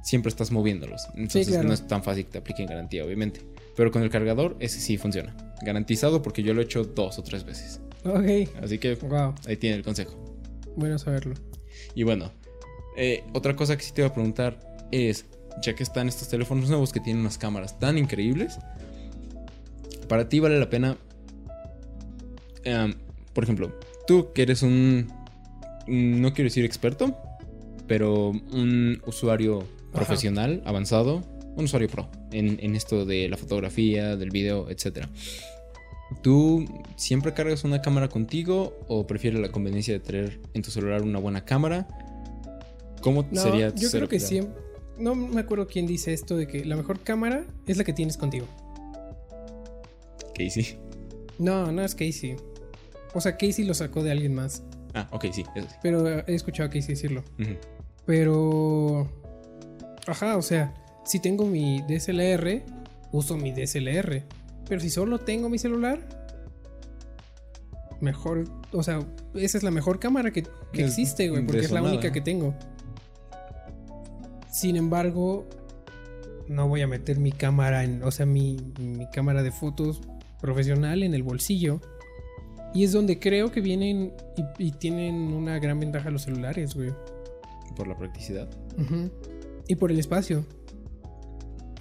[0.02, 1.02] siempre estás moviéndolos.
[1.14, 1.68] Entonces claro.
[1.68, 3.42] no es tan fácil que te apliquen garantía, obviamente.
[3.76, 5.36] Pero con el cargador, ese sí funciona.
[5.62, 7.82] Garantizado porque yo lo he hecho dos o tres veces.
[8.06, 8.50] Ok.
[8.64, 9.36] Así que Wow.
[9.46, 10.16] ahí tiene el consejo.
[10.78, 11.34] Bueno saberlo.
[11.96, 12.32] Y bueno,
[12.96, 14.58] eh, otra cosa que sí te iba a preguntar
[14.94, 15.26] es,
[15.62, 18.58] ya que están estos teléfonos nuevos que tienen unas cámaras tan increíbles,
[20.08, 20.98] para ti vale la pena,
[22.66, 22.94] em,
[23.34, 23.72] por ejemplo,
[24.08, 25.08] tú que eres un,
[25.88, 27.16] no quiero decir experto,
[27.88, 29.92] pero un usuario Ajá.
[29.92, 31.22] profesional, avanzado,
[31.56, 35.08] un usuario pro en, en esto de la fotografía, del video, etc.
[36.22, 41.02] ¿Tú siempre cargas una cámara contigo o prefieres la conveniencia de tener en tu celular
[41.02, 41.88] una buena cámara?
[43.02, 44.62] ¿Cómo No, sería yo ser creo que siempre.
[44.98, 48.18] No me acuerdo quién dice esto de que la mejor cámara es la que tienes
[48.18, 48.48] contigo.
[50.34, 50.78] Casey.
[51.38, 52.36] No, no es Casey.
[53.16, 54.62] O sea, Casey lo sacó de alguien más.
[54.94, 55.76] Ah, ok, sí, eso sí.
[55.82, 57.24] Pero he escuchado a Casey decirlo.
[58.06, 59.10] Pero.
[60.06, 60.74] Ajá, o sea,
[61.06, 62.64] si tengo mi DSLR,
[63.14, 64.24] uso mi DSLR.
[64.68, 66.00] Pero si solo tengo mi celular,
[68.02, 68.44] mejor.
[68.74, 69.00] O sea,
[69.34, 72.20] esa es la mejor cámara que, que Es existe, güey, porque es la única que
[72.20, 72.54] tengo.
[74.52, 75.48] Sin embargo,
[76.50, 78.04] no voy a meter mi cámara en.
[78.04, 80.02] O sea, mi, mi cámara de fotos
[80.42, 81.80] profesional en el bolsillo.
[82.76, 84.14] Y es donde creo que vienen
[84.60, 86.92] y, y tienen una gran ventaja los celulares, güey.
[87.76, 88.48] Por la practicidad.
[88.78, 89.10] Ujú.
[89.68, 90.46] Y por el espacio.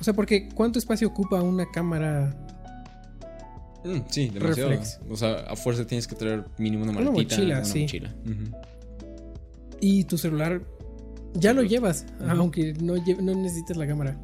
[0.00, 2.34] O sea, porque ¿cuánto espacio ocupa una cámara?
[3.84, 4.70] Mm, sí, demasiado.
[4.70, 5.00] Reflex.
[5.10, 7.36] O sea, a fuerza tienes que traer mínimo una Una maletita.
[7.36, 7.80] mochila, una sí.
[7.82, 8.14] mochila.
[8.24, 8.56] Ujú.
[9.80, 10.62] Y tu celular
[11.34, 14.16] ya lo llevas, aunque no, no necesites la cámara.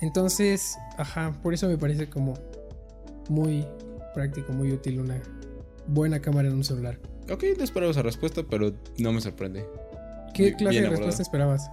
[0.00, 2.34] Entonces, ajá, por eso me parece como
[3.28, 3.64] muy
[4.12, 5.22] práctico, muy útil una
[5.86, 6.98] buena cámara en un celular.
[7.30, 9.64] Ok, no esperaba esa respuesta, pero no me sorprende.
[10.34, 11.06] ¿Qué clase de abordado.
[11.06, 11.70] respuesta esperabas?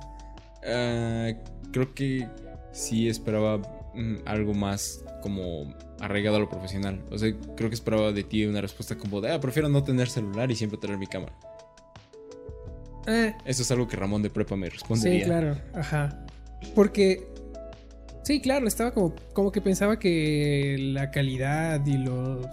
[0.66, 1.32] Ah,
[1.72, 2.28] creo que
[2.72, 3.58] sí esperaba
[3.96, 7.02] mm, algo más como arraigado a lo profesional.
[7.12, 10.10] O sea, creo que esperaba de ti una respuesta como de, ah, prefiero no tener
[10.10, 11.34] celular y siempre tener mi cámara.
[13.08, 15.20] Eh, Eso es algo que Ramón de prepa me respondería.
[15.20, 16.26] sí, claro, ajá.
[16.76, 17.26] Porque,
[18.24, 22.46] sí, claro, estaba como, como que pensaba que la calidad y los,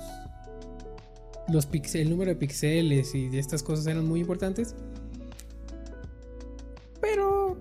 [1.48, 4.74] los pixel, el número de píxeles y de estas cosas eran muy importantes.
[7.00, 7.56] Pero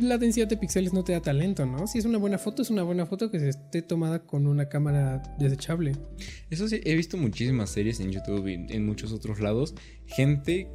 [0.00, 1.86] la densidad de píxeles no te da talento, ¿no?
[1.86, 4.68] Si es una buena foto, es una buena foto que se esté tomada con una
[4.68, 5.92] cámara desechable.
[6.50, 9.74] Eso sí, he visto muchísimas series en YouTube y en muchos otros lados.
[10.06, 10.68] Gente,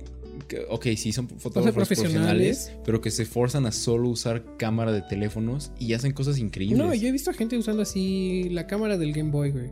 [0.48, 2.58] que, ok, sí, son fotógrafos profesionales.
[2.58, 6.78] profesionales, pero que se forzan a solo usar cámara de teléfonos y hacen cosas increíbles.
[6.78, 9.72] No, yo he visto a gente usando así la cámara del Game Boy, güey.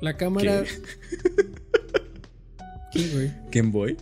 [0.00, 0.64] La cámara...
[0.64, 1.54] ¿Qué,
[3.50, 3.96] Game Boy.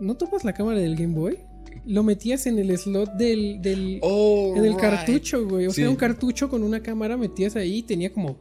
[0.00, 1.38] ¿No topas la cámara del Game Boy?
[1.86, 4.80] Lo metías en el slot del, del Oh, en el right.
[4.80, 5.66] cartucho, güey.
[5.66, 8.38] O sea, un cartucho con una cámara metías ahí y tenía como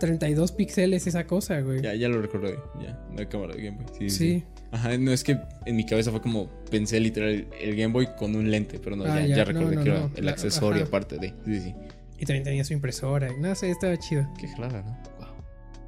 [0.00, 1.82] 32 píxeles esa cosa, güey.
[1.82, 2.56] Ya, ya lo recordé.
[2.80, 3.86] Ya, la cámara de Game Boy.
[3.98, 4.16] Sí, sí.
[4.16, 4.44] sí.
[4.70, 8.36] Ajá, no es que en mi cabeza fue como pensé literal el, Game Boy con
[8.36, 9.96] un lente, pero no, Ah, ya, ya, ya recordé no, que no.
[9.96, 10.88] era el accesorio ajá.
[10.88, 11.34] aparte de.
[11.46, 11.74] Sí, sí.
[12.18, 13.30] Y también tenía su impresora.
[13.40, 14.28] No sé, estaba chido.
[14.38, 14.92] Qué clara, ¿no?
[15.18, 15.28] Wow.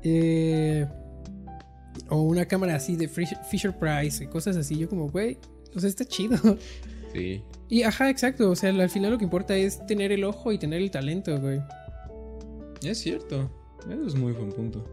[0.02, 0.86] Eh,
[2.10, 4.78] o una cámara así de Fisher, Price y cosas así.
[4.78, 5.38] Yo como, güey,
[5.74, 6.38] o sea, está chido.
[7.12, 7.42] Sí.
[7.68, 8.48] Y ajá, exacto.
[8.48, 11.40] O sea, al final lo que importa es tener el ojo y tener el talento,
[11.40, 11.60] güey.
[12.84, 13.50] Es cierto.
[13.90, 14.84] Eso es muy buen punto.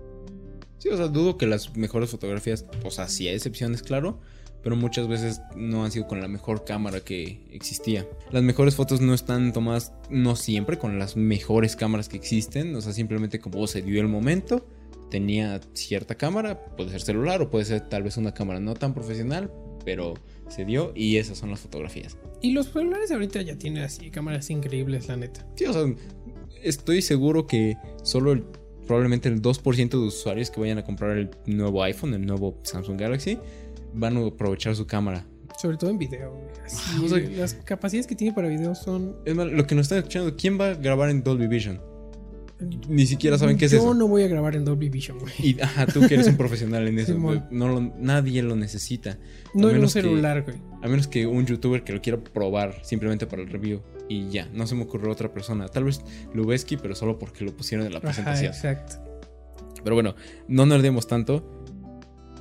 [0.80, 4.20] Sí, o sea, dudo que las mejores fotografías, o sea, sí hay excepciones, claro,
[4.64, 8.08] pero muchas veces no han sido con la mejor cámara que existía.
[8.32, 12.82] Las mejores fotos no están tomadas, no siempre, con las mejores cámaras que existen, o
[12.82, 14.68] sea, simplemente como se dio el momento,
[15.10, 18.94] tenía cierta cámara, puede ser celular o puede ser tal vez una cámara no tan
[18.94, 19.52] profesional,
[19.86, 20.16] pero
[20.50, 22.18] se dio y esas son las fotografías.
[22.42, 25.46] Y los celulares ahorita ya tienen así cámaras increíbles, la neta.
[25.56, 25.84] Sí, o sea,
[26.62, 28.44] estoy seguro que solo el-
[28.86, 33.00] probablemente el 2% de usuarios que vayan a comprar el nuevo iPhone, el nuevo Samsung
[33.00, 33.38] Galaxy,
[33.94, 35.26] van a aprovechar su cámara.
[35.62, 36.34] Sobre todo en video.
[36.66, 39.16] Así, Ah, o sea- las capacidades que tiene para video son.
[39.26, 41.82] Es más, lo que nos están escuchando, ¿quién va a grabar en Dolby Vision?
[42.90, 43.94] Ni siquiera saben qué es Yo eso.
[43.94, 45.32] no voy a grabar en Dolby Vision, güey.
[45.40, 47.14] Y ajá, tú que eres un profesional en eso,
[47.52, 49.18] no lo- nadie lo necesita.
[49.54, 50.58] No en un celular, güey.
[50.82, 53.82] A menos que un youtuber que lo quiera probar simplemente para el review.
[54.10, 55.68] Y ya, no se me ocurrió otra persona.
[55.68, 56.02] Tal vez
[56.34, 58.52] Lubeski, pero solo porque lo pusieron en la Ajá, presentación.
[58.54, 58.96] exacto.
[59.84, 60.16] Pero bueno,
[60.48, 61.64] no nerdeamos tanto.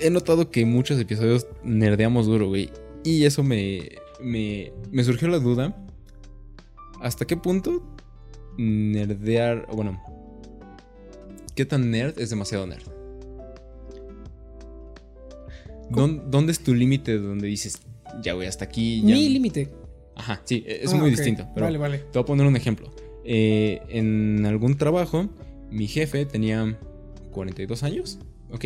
[0.00, 2.70] He notado que muchos episodios nerdeamos duro, güey.
[3.04, 3.90] Y eso me,
[4.22, 5.76] me, me surgió la duda.
[7.02, 7.82] ¿Hasta qué punto
[8.58, 9.66] nerdear...
[9.72, 10.00] Bueno,
[11.56, 12.84] ¿qué tan nerd es demasiado nerd?
[15.90, 17.80] ¿Dón- ¿Dónde es tu límite donde dices,
[18.22, 19.00] ya güey, hasta aquí?
[19.00, 19.14] Ya...
[19.14, 19.68] Mi límite.
[20.14, 21.46] Ajá, sí, es Ah, muy distinto.
[21.54, 21.98] Pero Vale, vale.
[21.98, 22.90] te voy a poner un ejemplo.
[23.24, 25.28] Eh, en algún trabajo,
[25.70, 26.78] mi jefe tenía
[27.32, 28.18] 42 años,
[28.50, 28.64] ¿ok?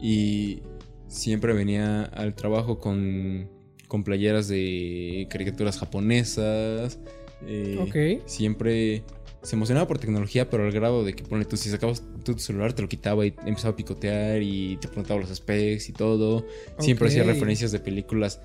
[0.00, 0.60] Y
[1.08, 3.48] siempre venía al trabajo con,
[3.88, 6.98] con playeras de caricaturas japonesas.
[7.46, 8.26] eh, Ok.
[8.28, 9.04] Siempre
[9.42, 12.72] se emocionaba por tecnología, pero al grado de que, ponle tú, si sacabas tu celular,
[12.72, 16.44] te lo quitaba y empezaba a picotear y te preguntaba los specs y todo.
[16.78, 18.40] Siempre hacía referencias de películas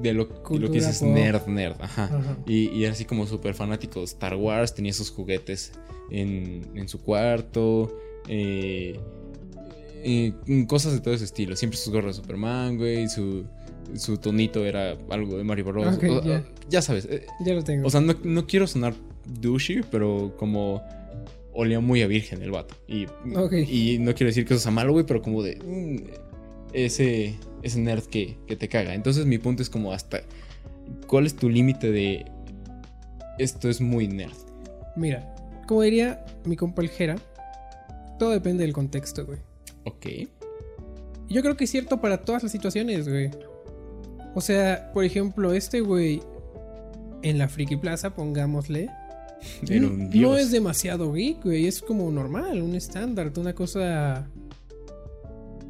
[0.00, 2.04] de lo, de lo que Cultura dices nerd, nerd, ajá.
[2.04, 2.36] Ajá.
[2.46, 5.72] Y, y era así como súper fanático de Star Wars, tenía sus juguetes
[6.10, 7.96] en, en su cuarto,
[8.28, 9.00] eh,
[10.02, 10.32] eh,
[10.68, 11.56] cosas de todo ese estilo.
[11.56, 13.44] Siempre sus gorras de Superman, güey, su,
[13.94, 15.98] su tonito era algo de Mario Bros.
[16.08, 16.22] O-
[16.68, 17.06] ya sabes.
[17.10, 17.86] eh, Ya lo tengo.
[17.86, 18.94] O sea, no, no quiero sonar
[19.26, 20.82] douchey, pero como
[21.52, 22.74] olía muy a virgen el vato.
[22.86, 23.06] Y,
[23.68, 25.96] y no quiero decir que eso sea malo, güey, pero como de mm,
[26.72, 28.94] ese, ese nerd que, que te caga.
[28.94, 30.20] Entonces mi punto es como hasta,
[31.06, 32.26] ¿cuál es tu límite de
[33.38, 34.36] esto es muy nerd?
[34.96, 35.34] Mira,
[35.66, 37.16] como diría mi compa Jera,
[38.18, 39.38] todo depende del contexto, güey.
[39.84, 40.28] Ok.
[41.28, 43.30] Yo creo que es cierto para todas las situaciones, güey.
[44.34, 46.20] O sea, por ejemplo, este güey
[47.22, 48.90] en la Friki Plaza, pongámosle,
[49.68, 51.66] Era no, es demasiado geek, güey.
[51.66, 54.28] Es como normal, un estándar, una cosa.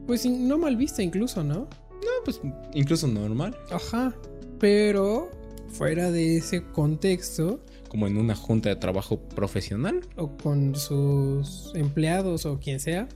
[0.07, 1.69] Pues no mal vista, incluso, ¿no?
[1.91, 2.41] No, pues
[2.75, 3.57] incluso normal.
[3.71, 4.15] Ajá.
[4.59, 5.31] Pero
[5.69, 10.01] fuera de ese contexto, Como en una junta de trabajo profesional.
[10.17, 13.09] o con sus empleados o quien sea,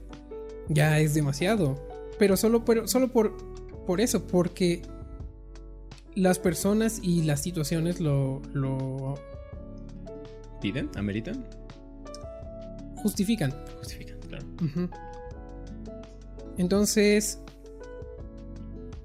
[0.69, 1.75] ya es demasiado.
[2.17, 3.35] Pero solo por, solo por,
[3.85, 4.81] por eso, porque
[6.15, 9.15] las personas y las situaciones lo, lo
[10.65, 10.89] ¿Piden?
[10.95, 11.45] ¿Ameritan?
[12.95, 13.53] justifican.
[13.77, 14.45] Justifican, claro.
[16.57, 17.39] Entonces,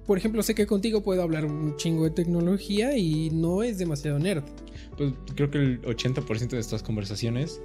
[0.06, 4.18] por ejemplo, sé que contigo puedo hablar un chingo de tecnología y no es demasiado
[4.18, 4.42] nerd.
[4.96, 7.60] Pues creo que el 80% de estas conversaciones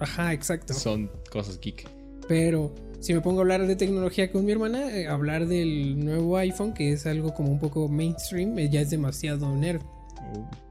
[0.00, 0.74] Ajá, exacto.
[0.74, 1.88] son cosas geek.
[2.26, 6.36] Pero si me pongo a hablar de tecnología con mi hermana, eh, hablar del nuevo
[6.36, 9.82] iPhone, que es algo como un poco mainstream, eh, ya es demasiado nerd.
[10.34, 10.65] Oh.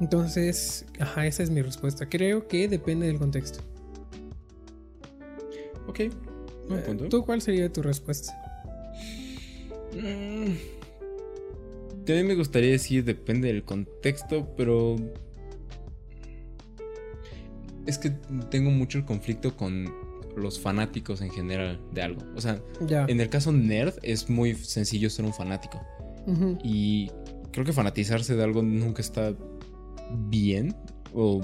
[0.00, 2.08] Entonces, ajá, esa es mi respuesta.
[2.08, 3.60] Creo que depende del contexto.
[5.86, 6.00] Ok.
[6.00, 6.12] Eh,
[6.86, 7.08] punto.
[7.08, 8.32] ¿Tú cuál sería tu respuesta?
[9.94, 10.52] Mm,
[12.04, 14.96] También me gustaría decir depende del contexto, pero
[17.86, 18.10] es que
[18.50, 19.92] tengo mucho el conflicto con
[20.36, 22.22] los fanáticos en general de algo.
[22.36, 22.60] O sea,
[23.08, 25.80] en el caso nerd es muy sencillo ser un fanático
[26.62, 27.10] y
[27.52, 29.34] creo que fanatizarse de algo nunca está
[30.28, 30.74] bien
[31.14, 31.40] o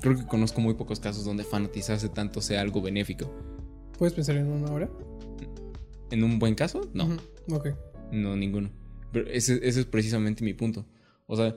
[0.00, 3.32] creo que conozco muy pocos casos donde fanatizarse tanto sea algo benéfico.
[3.98, 4.90] ¿Puedes pensar en una hora?
[6.10, 7.06] En un buen caso, no.
[7.06, 7.16] Ujú.
[7.52, 7.68] Ok.
[8.12, 8.70] No, ninguno.
[9.12, 10.84] Pero ese, ese es precisamente mi punto.
[11.26, 11.56] O sea,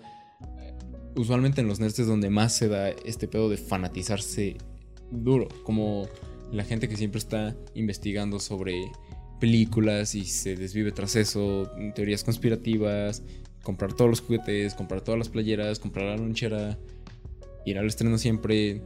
[1.15, 4.57] usualmente en los nerds es donde más se da este pedo de fanatizarse
[5.12, 5.47] duro.
[5.63, 6.07] Como
[6.51, 8.91] la gente que siempre está investigando sobre
[9.39, 13.23] películas y se desvive tras eso, teorías conspirativas,
[13.67, 16.77] comprar todos los juguetes, comprar todas las playeras, comprar la lonchera,
[17.65, 18.82] ir al estreno siempre.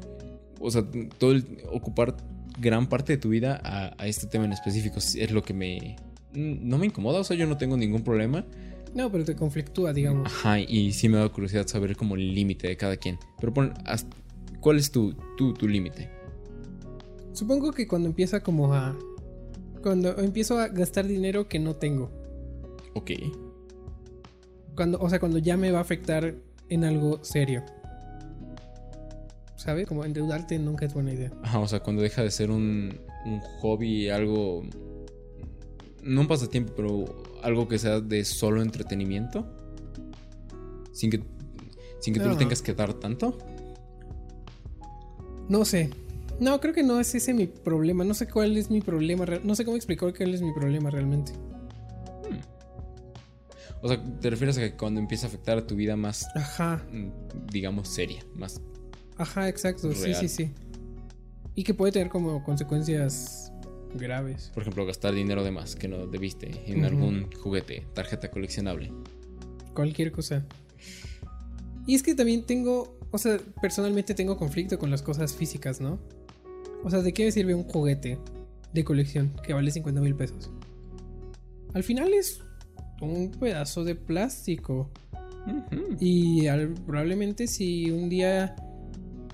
[0.60, 0.84] O sea,
[1.20, 2.18] todo el, ocupar
[2.58, 5.98] gran parte de tu vida a, a este tema en específico es lo que me,
[6.34, 8.44] no me incomoda, o sea, yo no tengo ningún problema.
[8.96, 10.26] No, pero te conflictúa, digamos.
[10.26, 13.20] Ajá, y sí me da curiosidad saber como el límite de cada quien.
[13.40, 13.76] Pero pon,
[14.62, 16.10] ¿cuál es tu, tu, tu límite?
[17.34, 18.98] Supongo que cuando empieza como a...
[19.84, 22.10] Cuando empiezo a gastar dinero que no tengo.
[22.96, 23.12] Ok.
[24.76, 26.36] Cuando, o sea, cuando ya me va a afectar
[26.70, 27.64] en algo serio.
[29.56, 29.88] ¿Sabes?
[29.88, 31.32] Como endeudarte nunca es buena idea.
[31.44, 34.64] Ajá, o sea, cuando deja de ser un, un hobby, algo...
[36.04, 37.06] No un pasatiempo, pero
[37.44, 39.46] algo que sea de solo entretenimiento.
[40.94, 41.22] Sin que,
[42.00, 43.38] sin que tú le tengas que dar tanto.
[45.48, 45.92] No sé.
[46.40, 48.04] No, creo que no es ese mi problema.
[48.04, 49.26] No sé cuál es mi problema.
[49.44, 51.34] No sé cómo explicar cuál es mi problema realmente.
[53.82, 56.86] O sea, te refieres a que cuando empieza a afectar a tu vida más, Ajá.
[56.92, 58.62] mm, digamos, seria, más...
[59.18, 59.92] Ajá, exacto.
[59.92, 60.16] Sí, Real.
[60.16, 60.52] sí, sí.
[61.56, 63.52] Y que puede tener como consecuencias
[63.96, 64.52] graves.
[64.54, 68.92] Por ejemplo, gastar dinero de más que no debiste en algún juguete, tarjeta coleccionable.
[69.74, 70.46] Cualquier cosa.
[71.86, 76.00] Y es que también tengo, o sea, personalmente tengo conflicto con las cosas físicas, ¿no?
[76.84, 78.18] O sea, ¿de qué me sirve un juguete
[78.74, 80.52] de colección que vale 50 mil pesos?
[81.74, 82.42] Al final es
[83.10, 84.90] un pedazo de plástico.
[86.00, 88.56] Y al- probablemente si un día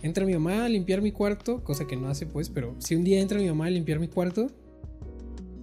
[0.01, 3.03] entra mi mamá a limpiar mi cuarto, cosa que no hace pues, pero si un
[3.03, 4.47] día entra mi mamá a limpiar mi cuarto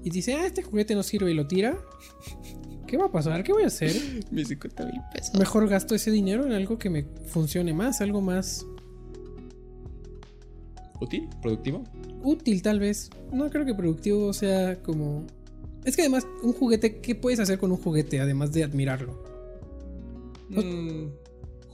[0.03, 1.79] y dice, ah, este juguete no sirve y lo tira,
[2.87, 3.43] ¿qué va a pasar?
[3.43, 3.93] ¿Qué voy a hacer?
[4.31, 5.39] Mis 50 mil pesos.
[5.39, 8.67] Mejor gasto ese dinero en algo que me funcione más, algo más
[11.01, 11.29] ¿Útil?
[11.43, 11.85] ¿Productivo?
[12.23, 13.11] útil tal vez.
[13.33, 15.27] No creo que productivo sea como...
[15.85, 19.23] Es que además, un juguete, ¿qué puedes hacer con un juguete además de admirarlo?
[20.49, 21.09] Mm,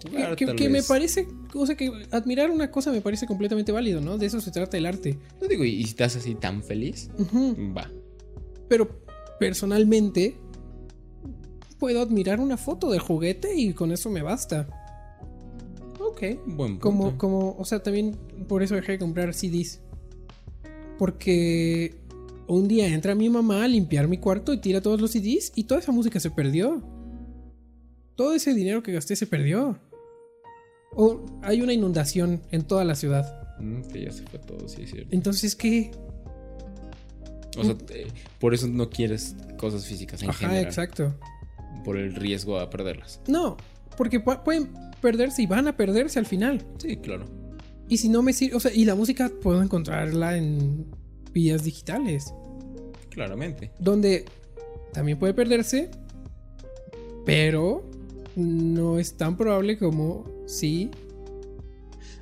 [0.02, 3.72] jugar, que tal que me parece, o sea, que admirar una cosa me parece completamente
[3.72, 4.18] válido, ¿no?
[4.18, 5.16] De eso se trata el arte.
[5.40, 7.08] No digo, y si estás así tan feliz,
[7.76, 7.90] va.
[8.68, 8.88] Pero
[9.38, 10.36] personalmente
[11.78, 14.68] puedo admirar una foto del juguete y con eso me basta.
[16.00, 16.80] Ok, buen punto.
[16.80, 18.16] Como, como, o sea, también
[18.48, 19.80] por eso dejé de comprar CDs.
[20.98, 21.94] Porque
[22.52, 25.64] Un día entra mi mamá a limpiar mi cuarto y tira todos los CDs y
[25.64, 26.82] toda esa música se perdió.
[28.16, 29.78] Todo ese dinero que gasté se perdió.
[30.96, 33.56] O hay una inundación en toda la ciudad.
[33.60, 35.08] Mm, que ya se fue todo, sí, es cierto.
[35.14, 35.92] Entonces, ¿qué?
[37.56, 38.08] O sea, te-
[38.40, 40.64] por eso no quieres cosas físicas en Ajá, general.
[40.64, 41.14] exacto.
[41.84, 43.20] Por el riesgo a perderlas.
[43.28, 43.56] No,
[43.96, 46.66] porque pu- pueden perderse y van a perderse al final.
[46.78, 47.26] Sí, claro.
[47.88, 50.86] Y si no me sirve, o sea, y la música puedo encontrarla en
[51.32, 52.32] vías digitales,
[53.10, 53.70] Claramente.
[53.78, 54.24] donde
[54.92, 55.90] también puede perderse,
[57.24, 57.84] pero
[58.36, 60.90] no es tan probable como si...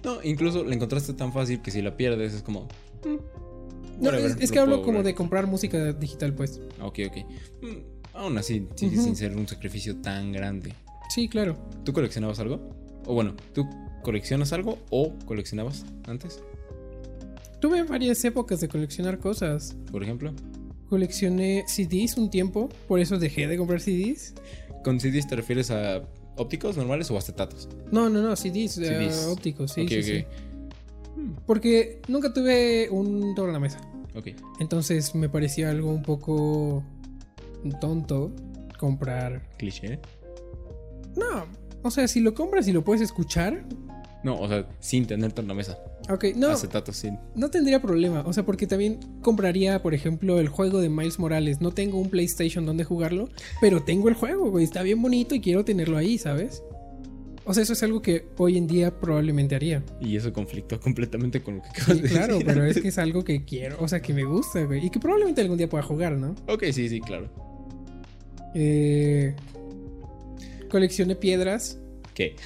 [0.05, 2.69] No, incluso la encontraste tan fácil que si la pierdes es como.
[3.05, 6.61] mm, No, es, es que hablo como de comprar música digital, pues.
[6.81, 7.17] Ok, ok.
[7.63, 7.77] Mm,
[8.15, 10.73] aún así, sin ser un sacrificio tan grande.
[11.13, 11.57] Sí, claro.
[11.85, 12.61] ¿Tú coleccionabas algo?
[13.07, 13.67] O bueno, ¿tú
[14.05, 16.41] coleccionas algo o coleccionabas antes?
[17.61, 19.77] Tuve varias épocas de coleccionar cosas.
[19.91, 20.33] Por ejemplo.
[20.89, 24.35] Coleccioné CDs un tiempo, por eso dejé de comprar CDs.
[24.85, 26.03] ¿Con CDs te refieres a
[26.37, 27.69] ópticos normales o acetatos?
[27.91, 29.27] No, no, no, CDs, eh, CDs.
[29.27, 30.25] ópticos, sí, Ok, sí, sí.
[31.47, 33.81] Porque nunca tuve un sobre la mesa.
[34.15, 34.29] Ok.
[34.61, 36.83] Entonces me parecía algo un poco
[37.81, 38.33] tonto
[38.79, 39.43] comprar.
[39.59, 39.99] Cliché.
[41.17, 41.47] No,
[41.83, 43.65] o sea, si lo compras y lo puedes escuchar,
[44.25, 45.79] No, o sea, sin tener en la mesa.
[46.09, 46.49] Ok, no,
[47.35, 48.23] no tendría problema.
[48.27, 51.61] O sea, porque también compraría, por ejemplo, el juego de Miles Morales.
[51.61, 53.29] No tengo un PlayStation donde jugarlo,
[53.61, 54.65] pero tengo el juego, güey.
[54.65, 56.63] Está bien bonito y quiero tenerlo ahí, ¿sabes?
[57.45, 59.83] O sea, eso es algo que hoy en día probablemente haría.
[60.01, 62.47] Y eso conflictó completamente con lo que acabas Sí, de claro, decir.
[62.47, 64.85] pero es que es algo que quiero, o sea, que me gusta, güey.
[64.87, 66.35] Y que probablemente algún día pueda jugar, ¿no?
[66.47, 67.29] Ok, sí, sí, claro.
[68.55, 69.35] Eh,
[70.71, 71.79] coleccioné piedras.
[72.15, 72.37] ¿Qué?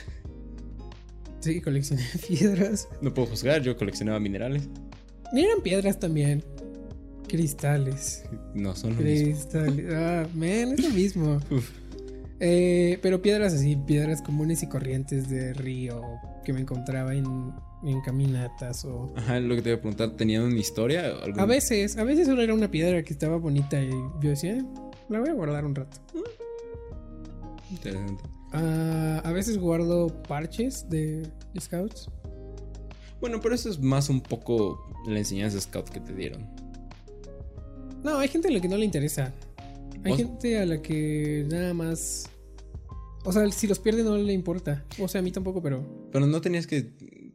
[1.42, 2.88] Sí, coleccioné piedras.
[3.02, 4.68] No puedo juzgar, yo coleccionaba minerales.
[5.34, 6.42] Y eran piedras también.
[7.28, 8.24] Cristales.
[8.54, 9.26] No son lo mismo.
[9.32, 9.86] Cristales.
[9.94, 11.40] Ah, man, es lo mismo.
[12.40, 16.02] Eh, pero piedras así, piedras comunes y corrientes de río
[16.44, 17.24] que me encontraba en,
[17.84, 19.12] en caminatas o...
[19.16, 21.06] Ajá, lo que te iba a preguntar, ¿tenían una historia?
[21.22, 24.56] ¿Algún- A veces, a veces solo era una piedra que estaba bonita y yo decía,
[24.56, 24.64] "Eh,
[25.08, 25.98] la voy a guardar un rato.
[27.70, 28.24] Interesante.
[28.52, 32.08] Ah, a veces guardo parches de scouts.
[33.20, 36.48] Bueno, pero eso es más un poco la enseñanza de scout que te dieron.
[38.02, 39.32] No, hay gente a la que no le interesa.
[40.04, 40.18] Hay ¿Vos?
[40.18, 42.28] gente a la que nada más...
[43.24, 44.84] O sea, si los pierde no le importa.
[44.98, 46.08] O sea, a mí tampoco, pero...
[46.10, 46.92] Pero no tenías que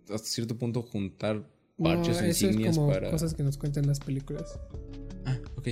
[0.09, 1.47] hasta cierto punto juntar
[1.81, 3.11] parches no, eso es insignias como para.
[3.11, 4.59] cosas que nos cuentan las películas.
[5.25, 5.69] Ah, ok.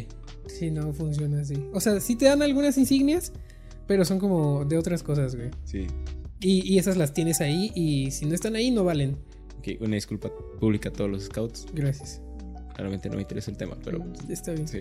[0.48, 1.56] Sí, no funciona así.
[1.74, 3.34] O sea, sí te dan algunas insignias,
[3.88, 5.50] pero son como de otras cosas, güey.
[5.64, 5.88] Sí.
[6.42, 9.18] Y, y esas las tienes ahí y si no están ahí no valen.
[9.60, 11.66] Ok, una disculpa pública a todos los scouts.
[11.74, 12.22] Gracias.
[12.76, 14.04] Claramente no me interesa el tema, pero.
[14.30, 14.68] Está bien.
[14.68, 14.80] Sí.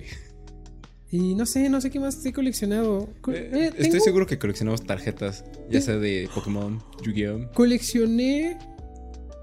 [1.10, 3.08] Y no sé, no sé qué más he coleccionado.
[3.20, 7.52] Co- Eh, eh, Estoy tengo- seguro que coleccionamos tarjetas, ya sea de Pokémon, Yu-Gi-Oh!
[7.52, 8.58] Coleccioné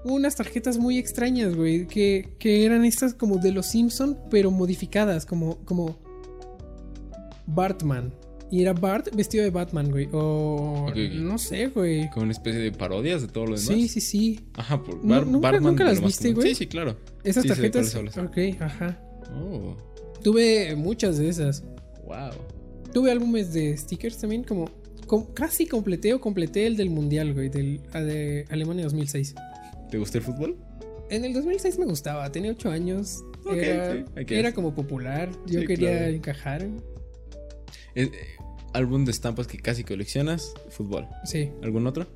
[0.04, 1.86] unas tarjetas muy extrañas, güey.
[1.86, 5.96] Que, que eran estas como de los Simpson, pero modificadas, como, como
[7.46, 8.12] Bartman.
[8.52, 10.08] Y era Bart vestido de Batman, güey.
[10.12, 12.08] O no sé, güey.
[12.10, 13.64] Con una especie de parodias de todo lo demás.
[13.66, 14.40] Sí, sí, sí.
[14.54, 16.48] Ajá, por No, ¿nunca- Bartman nunca las viste, güey?
[16.50, 16.96] Sí, sí, claro.
[17.24, 17.94] Esas Sí, tarjetas.
[18.18, 19.00] Ok, ajá.
[19.34, 19.74] Oh,
[20.22, 21.64] Tuve muchas de esas.
[22.06, 22.30] wow.
[22.92, 24.68] Tuve álbumes de stickers también, como.
[25.06, 29.34] com- casi completé o completé el del Mundial, güey, del, a de Alemania 2006.
[29.90, 30.56] ¿Te gusta el fútbol?
[31.10, 33.22] En el 2006 me gustaba, tenía 8 años.
[33.50, 36.12] Era, sí, era como popular, yo Sí, quería claro.
[36.12, 36.66] encajar.
[37.94, 38.10] Eh,
[38.72, 41.06] álbum de estampas que casi coleccionas, fútbol.
[41.24, 42.06] Sí, ¿Algún otro?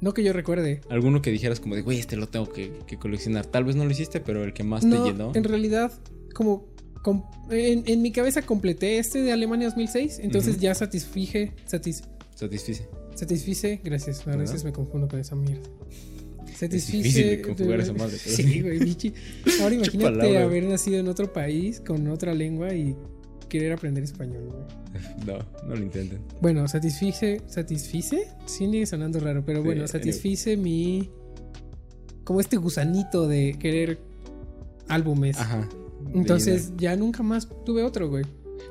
[0.00, 0.80] no que yo recuerde.
[0.88, 3.44] ¿Alguno que dijeras como de, güey, este lo tengo que, que coleccionar?
[3.44, 5.32] Tal vez no lo hiciste, pero el que más No, te llenó.
[5.34, 5.92] en realidad,
[6.34, 6.66] como.
[7.02, 10.62] com- en, en mi cabeza completé este de Alemania 2006, entonces Ujú.
[10.62, 12.02] ya satisfije, satis,
[12.34, 12.88] Satisfice.
[13.14, 15.68] satisfice, gracias, a veces me confundo con esa mierda.
[16.56, 16.96] Satisfice.
[16.98, 19.12] difícil de conjugar esa madre, Sí, güey, bichi.
[19.62, 20.42] Ahora imagínate palabra.
[20.44, 22.94] haber nacido en otro país con otra lengua y
[23.50, 25.04] querer aprender español, güey.
[25.26, 26.20] No, no lo intenten.
[26.40, 31.10] Bueno, satisfice, satisfice, sigue sonando raro, pero Sí, bueno, satisfice mi
[32.24, 33.98] como este gusanito de querer
[34.88, 35.38] álbumes.
[35.38, 35.68] Ajá.
[36.14, 38.24] Entonces ya nunca más tuve otro, güey.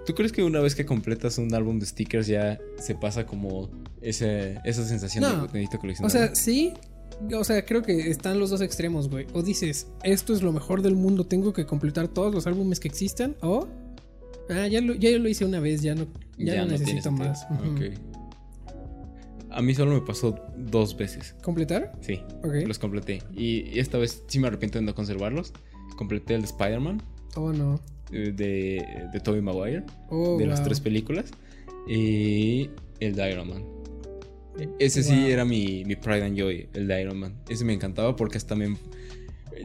[0.05, 3.69] ¿Tú crees que una vez que completas un álbum de stickers ya se pasa como
[4.01, 5.29] ese, esa sensación No.
[5.43, 6.07] de que necesito coleccionar?
[6.07, 6.73] O sea, sí.
[7.37, 9.27] O sea, creo que están los dos extremos, güey.
[9.33, 12.87] O dices, esto es lo mejor del mundo, tengo que completar todos los álbumes que
[12.87, 13.35] existan.
[13.41, 13.67] O,
[14.49, 17.45] ah, ya lo, ya lo hice una vez, ya no, ya no necesito más.
[19.51, 21.35] A mí solo me pasó dos veces.
[21.41, 21.93] ¿Completar?
[22.01, 22.67] Sí, Ok.
[22.67, 23.23] los completé.
[23.35, 25.53] Y esta vez sí me arrepiento de no conservarlos.
[25.97, 27.01] Completé el de Spider-Man.
[27.35, 27.79] Oh, no.
[28.11, 31.31] eh, de, de Tobey Maguire, Oh, de las tres películas,
[31.87, 32.69] y
[32.99, 33.63] el de Iron Man.
[34.77, 37.35] Ese sí era mi, mi Pride and Joy, el de Iron Man.
[37.47, 38.75] Ese me encantaba porque hasta me...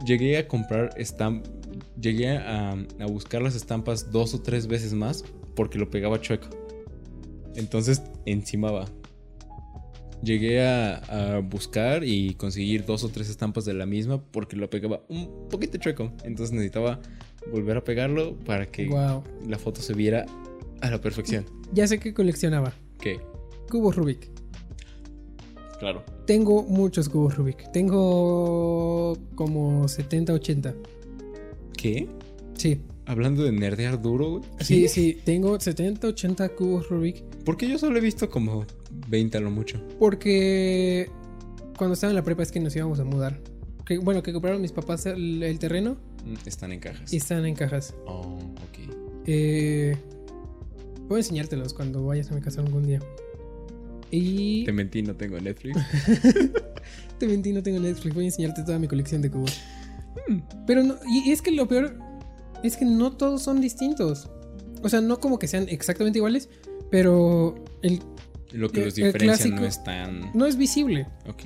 [0.05, 1.45] Llegué a comprar estamp...
[1.99, 5.23] Llegué a, a buscar las estampas dos o tres veces más
[5.55, 6.47] porque lo pegaba chueco.
[7.55, 8.85] Entonces encimaba.
[10.23, 10.95] Llegué a,
[11.35, 15.47] a buscar y conseguir dos o tres estampas de la misma porque lo pegaba un
[15.49, 16.11] poquito chueco.
[16.23, 16.99] Entonces necesitaba
[17.51, 19.23] volver a pegarlo para que Wow.
[19.47, 20.25] la foto se viera
[20.81, 21.45] a la perfección.
[21.73, 22.73] Ya sé que coleccionaba.
[22.99, 23.19] ¿Qué?
[23.69, 24.29] Cubos Rubik.
[25.79, 26.03] Claro.
[26.25, 27.71] Tengo muchos cubos Rubik.
[27.71, 30.73] Tengo como 70, 80.
[31.85, 32.07] ¿Qué?
[32.55, 32.81] Sí.
[33.05, 34.43] Hablando de nerdear duro, güey.
[34.59, 34.89] Sí, ¿Qué?
[34.89, 35.17] sí.
[35.23, 37.21] Tengo 70, 80 cubos Rubik.
[37.43, 38.65] Porque yo solo he visto como
[39.07, 39.79] 20 a lo mucho.
[39.99, 41.09] Porque
[41.77, 43.39] cuando estaba en la prepa es que nos íbamos a mudar.
[43.85, 47.13] Que, bueno, que compraron mis papás el, el terreno Mm, Están en cajas.
[47.13, 47.93] y están en cajas.
[48.07, 48.95] Oh, ok.
[49.27, 49.95] Eh,
[51.07, 52.99] voy a enseñártelos cuando vayas a mi casa algún día.
[54.09, 55.77] Y Te mentí, no tengo Netflix.
[57.19, 58.15] te mentí, no tengo Netflix.
[58.15, 59.61] Voy a enseñarte toda mi colección de cubos.
[60.67, 61.97] Pero no, y es que lo peor
[62.63, 64.29] es que no todos son distintos.
[64.81, 66.49] O sea, no como que sean exactamente iguales,
[66.91, 68.01] pero el,
[68.51, 70.31] Lo que El- los diferencia no es tan.
[70.33, 71.07] no es visible.
[71.27, 71.43] Ok.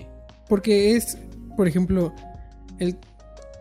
[0.47, 1.17] Porque es,
[1.57, 2.13] por ejemplo,
[2.80, 2.97] el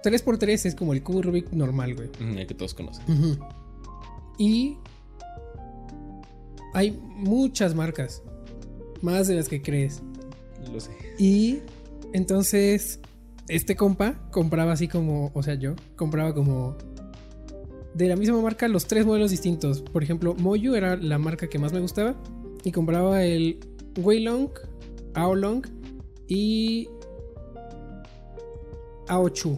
[0.03, 2.09] 3x3 es como el cubo Rubik normal, güey.
[2.21, 3.05] El que todos conocen.
[4.39, 4.77] Y
[6.75, 8.23] hay muchas marcas,
[9.03, 10.01] más de las que crees.
[10.73, 10.91] Lo sé.
[11.19, 11.61] Y
[12.13, 13.01] entonces,
[13.49, 16.77] este compa compraba así como, o sea, yo compraba como
[17.95, 19.83] de la misma marca los tres modelos distintos.
[19.83, 22.15] Por ejemplo, Moyu era la marca que más me gustaba
[22.65, 23.59] y compraba el
[23.99, 24.51] Weilong,
[25.15, 25.67] Aolong
[26.29, 26.89] y
[29.09, 29.57] Aochu.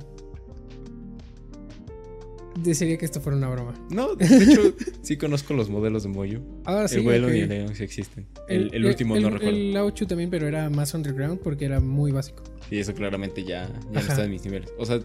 [2.57, 3.74] Desearía que esto fuera una broma.
[3.90, 6.40] No, de hecho, sí conozco los modelos de Moyo.
[6.64, 6.96] Ahora sí.
[6.96, 7.34] el vuelo ok.
[7.34, 8.26] y el León sí existen.
[8.48, 9.57] El, el último el- no recuerdo.
[9.57, 12.42] El Aochu también, pero era más underground porque era muy básico.
[12.70, 14.70] Y eso claramente ya, ya no está en mis niveles.
[14.78, 15.01] O sea,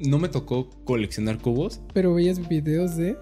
[0.00, 1.80] no me tocó coleccionar cubos.
[1.92, 3.16] Pero veías videos de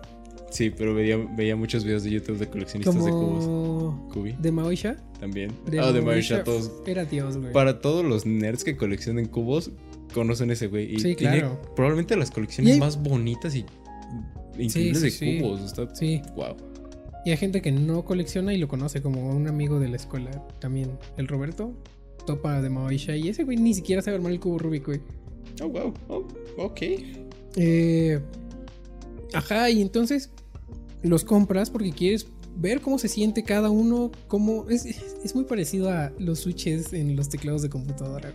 [0.52, 4.12] Sí, pero veía, veía muchos videos de YouTube de coleccionistas de cubos.
[4.12, 4.96] Cubi de Maoisha.
[5.18, 5.50] también.
[5.66, 6.70] De ah, de Maoisha, todos.
[6.86, 7.52] Era Dios, güey.
[7.52, 9.70] Para todos los nerds que coleccionen cubos,
[10.12, 10.94] conocen ese güey.
[10.94, 11.60] Y Sí, tiene claro.
[11.74, 13.64] probablemente las colecciones hay- más bonitas y
[14.58, 15.60] increíbles sí, de cubos.
[15.62, 16.22] Está Sí.
[16.36, 16.56] wow.
[17.24, 20.30] Y hay gente que no colecciona y lo conoce como un amigo de la escuela
[20.60, 20.90] también.
[21.16, 21.72] El Roberto
[22.26, 25.00] topa de Maoisha y ese güey ni siquiera sabe armar el cubo Rubik, güey.
[25.62, 25.94] Oh, wow.
[26.08, 26.26] Oh,
[26.58, 26.80] ok.
[27.56, 28.20] Eh,
[29.34, 30.30] ajá, y entonces
[31.02, 35.90] los compras porque quieres ver cómo se siente cada uno, cómo es, es muy parecido
[35.90, 38.32] a los switches en los teclados de computadora.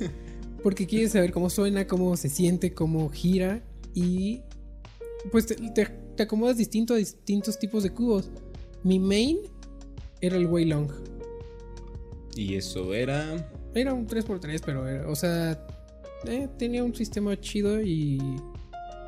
[0.62, 3.62] Porque quieres saber cómo suena, cómo se siente, cómo gira
[3.94, 4.40] y
[5.32, 5.86] pues te, te-
[6.16, 8.30] te acomodas distinto a distintos tipos de cubos.
[8.84, 9.38] Mi main
[10.20, 10.88] era el Weilong.
[12.36, 13.50] Y eso era.
[13.74, 15.66] Era un 3x3, pero era, o sea,
[16.26, 18.18] eh, tenía un sistema chido y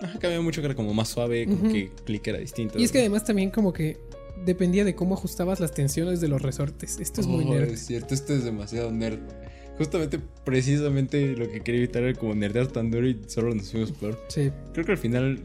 [0.01, 2.79] Ajá, cambiaba mucho que era como más suave, como que clic era distinto.
[2.79, 3.99] Y es que además también como que
[4.45, 6.99] dependía de cómo ajustabas las tensiones de los resortes.
[7.01, 7.71] Esto es muy nerd.
[7.71, 9.21] Es cierto, esto es demasiado nerd.
[9.79, 13.93] Justamente, precisamente lo que quería evitar era como nerdear tan duro y solo nos fuimos
[13.93, 14.19] peor.
[14.29, 15.41] Sí, Creo que al final,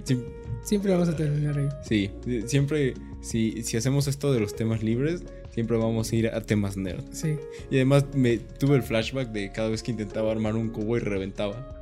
[0.64, 1.70] siempre vamos a terminar ahí.
[1.84, 2.12] sí,
[2.46, 6.78] siempre, si, si hacemos esto de los temas libres, siempre vamos a ir a temas
[6.78, 7.04] nerd.
[7.12, 7.36] Sí.
[7.72, 11.00] Y además me tuve el flashback de cada vez que intentaba armar un cubo y
[11.00, 11.74] reventaba.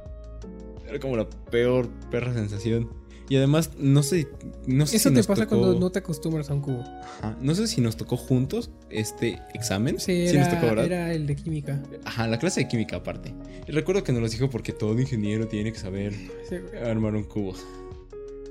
[0.88, 2.90] Era como la peor perra sensación.
[3.28, 4.28] Y además, no sé,
[4.68, 6.82] no sé Eso si te nos pasa tocó- cuando no te acostumbras a un cubo.
[6.82, 10.00] Ajá, no sé si nos tocó juntos este examen.
[10.00, 10.86] Sí, nos era, tocó, ¿verdad?
[10.86, 11.82] era el de química.
[12.04, 13.34] Ajá, la clase de química aparte.
[13.68, 16.14] Y recuerdo que nos lo dijo porque todo ingeniero tiene que saber
[16.48, 17.54] Sí, armar un cubo.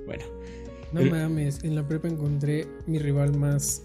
[0.07, 0.25] Bueno,
[0.93, 3.83] No El- mames, en la prepa encontré mi rival más,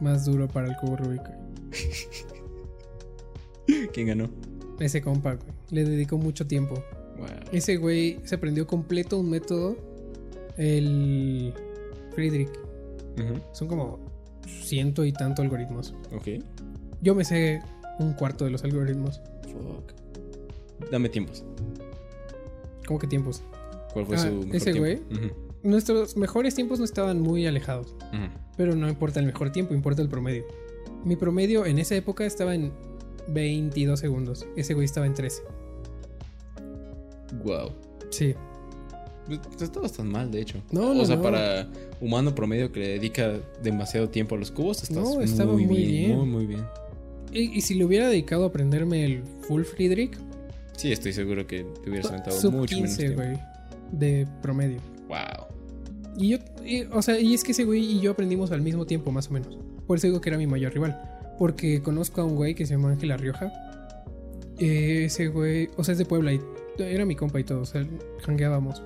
[0.00, 1.22] más duro para el cubo Rubik.
[3.92, 4.30] ¿quién ganó?
[4.80, 5.46] Ese compa, güey.
[5.70, 6.82] Le dedicó mucho tiempo.
[7.18, 7.28] Wow.
[7.52, 9.76] Ese güey se aprendió completo un método.
[10.56, 11.52] El
[12.14, 12.50] Friedrich.
[13.52, 13.98] Son como
[14.46, 15.94] ciento y tanto algoritmos.
[16.14, 16.42] Ok.
[17.00, 17.60] Yo me sé
[17.98, 19.20] un cuarto de los algoritmos.
[19.44, 19.92] Fuck.
[20.90, 21.44] Dame tiempos.
[22.86, 23.42] ¿Cómo que tiempos?
[23.92, 24.80] ¿Cuál fue Ah, su mejor ese tiempo?
[24.80, 25.32] güey.
[25.62, 27.94] Nuestros mejores tiempos no estaban muy alejados.
[28.56, 30.44] Pero no importa el mejor tiempo, importa el promedio.
[31.04, 32.72] Mi promedio en esa época estaba en
[33.28, 34.46] 22 segundos.
[34.56, 35.42] Ese güey estaba en 13.
[37.44, 37.72] Wow.
[38.10, 38.34] Sí.
[39.26, 40.58] Pues, No estabas tan mal, de hecho.
[40.72, 41.22] No, no, O sea, no.
[41.22, 41.68] para
[42.00, 45.76] humano promedio que le dedica demasiado tiempo a los cubos, estás No, estaba muy, muy
[45.76, 46.16] bien, bien.
[46.18, 46.64] Muy, muy bien.
[47.32, 50.16] Y, y si le hubiera dedicado a aprenderme el full Friedrich,
[50.76, 53.22] Sí, estoy seguro que te hubieras aventado sub mucho menos 15, tiempo.
[53.22, 53.38] güey.
[53.92, 54.78] De promedio.
[55.06, 55.46] Wow.
[56.16, 58.84] Y yo, y- o sea, y es que ese güey y yo aprendimos al mismo
[58.86, 59.56] tiempo, más o menos.
[59.86, 61.00] Por eso digo que era mi mayor rival.
[61.38, 63.52] Porque conozco a un güey que se llama Ángel Rioja.
[64.58, 66.40] Eh, ese güey, o sea, es de Puebla y
[66.78, 67.86] era mi compa y todo, o sea,
[68.24, 68.82] jangueábamos.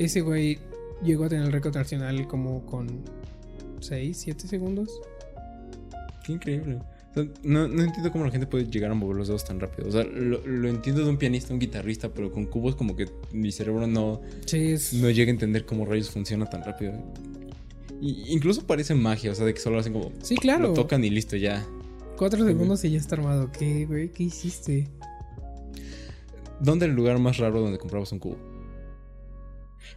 [0.00, 0.58] Ese güey
[1.04, 3.02] llegó a tener el récord nacional como con
[3.80, 4.98] 6, 7 segundos.
[6.24, 6.76] Qué increíble.
[7.10, 9.60] O sea, no, no entiendo cómo la gente puede llegar a mover los dedos tan
[9.60, 9.88] rápido.
[9.88, 13.10] O sea, lo, lo entiendo de un pianista, un guitarrista, pero con cubos como que
[13.32, 14.94] mi cerebro no, Sí, es...
[14.94, 16.94] no llega a entender cómo rayos funciona tan rápido.
[18.00, 20.12] Y, incluso parece magia, o sea, de que solo hacen como...
[20.22, 20.68] Sí, claro.
[20.68, 21.62] Lo tocan y listo, ya.
[22.16, 23.52] 4 segundos y ya está armado.
[23.52, 24.08] ¿Qué, güey?
[24.08, 24.88] ¿Qué hiciste?
[26.58, 28.49] ¿Dónde era el lugar más raro donde comprabas un cubo?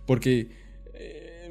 [0.06, 0.50] Porque
[0.94, 1.50] eh,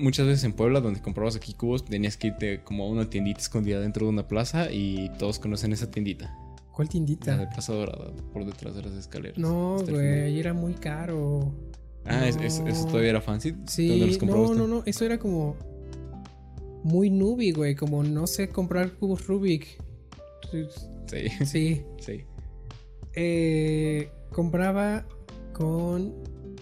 [0.00, 3.40] muchas veces en Puebla, donde comprabas aquí cubos, tenías que irte como a una tiendita
[3.40, 6.34] escondida dentro de una plaza y todos conocen esa tiendita.
[6.72, 7.50] ¿Cuál La de tiendita?
[7.50, 9.36] Plaza Dorada, por detrás de las escaleras.
[9.38, 11.52] No, güey, era muy caro.
[12.04, 13.50] Ah, es- es- eso todavía era fancy.
[13.50, 15.56] ¿Dónde Sí, los no, no, no, eso era como
[16.84, 19.66] muy nubi, güey, como no sé comprar cubos Rubik.
[20.50, 22.24] Sí, Sí, sí.
[23.14, 25.04] eh, compraba
[25.52, 26.14] con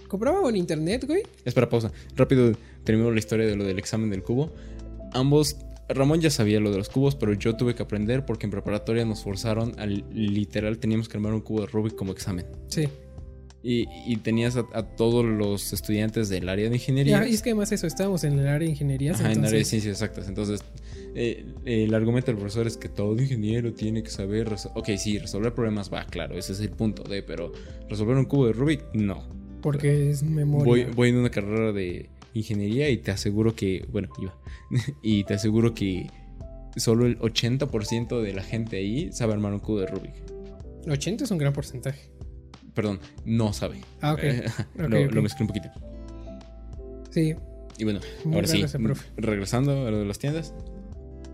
[0.08, 1.22] compraba con internet, güey.
[1.44, 1.92] Espera, pausa.
[2.14, 2.52] Rápido
[2.84, 4.52] termino la historia de lo del examen del cubo.
[5.12, 5.56] Ambos,
[5.88, 9.04] Ramón ya sabía lo de los cubos, pero yo tuve que aprender porque en preparatoria
[9.04, 12.46] nos forzaron al literal teníamos que armar un cubo de Rubik como examen.
[12.68, 12.88] Sí.
[13.62, 17.22] Y, y tenías a, a todos los estudiantes del área de ingeniería.
[17.22, 19.18] Ya, y es que además eso, estábamos en el área de ingenierías.
[19.18, 20.28] Ajá, en área de ciencias exactas.
[20.28, 20.62] Entonces,
[21.16, 24.54] eh, el argumento del profesor es que todo ingeniero tiene que saber.
[24.74, 27.50] Ok, sí, resolver problemas va, claro, ese es el punto de, pero
[27.88, 29.24] resolver un cubo de Rubik, no.
[29.62, 30.64] Porque es memoria.
[30.64, 34.34] Voy, voy en una carrera de ingeniería y te aseguro que, bueno, iba,
[35.02, 36.10] y te aseguro que
[36.76, 40.14] solo el 80% de la gente ahí sabe armar un cubo de Rubik.
[40.88, 42.10] 80 es un gran porcentaje.
[42.74, 43.80] Perdón, no sabe.
[44.02, 44.20] Ah, ok.
[44.76, 45.12] lo, ok.
[45.12, 45.70] lo mezclé un poquito.
[47.10, 47.34] Sí,
[47.78, 49.06] Y bueno, muy ahora sí, profe.
[49.16, 50.52] regresando a lo de las tiendas.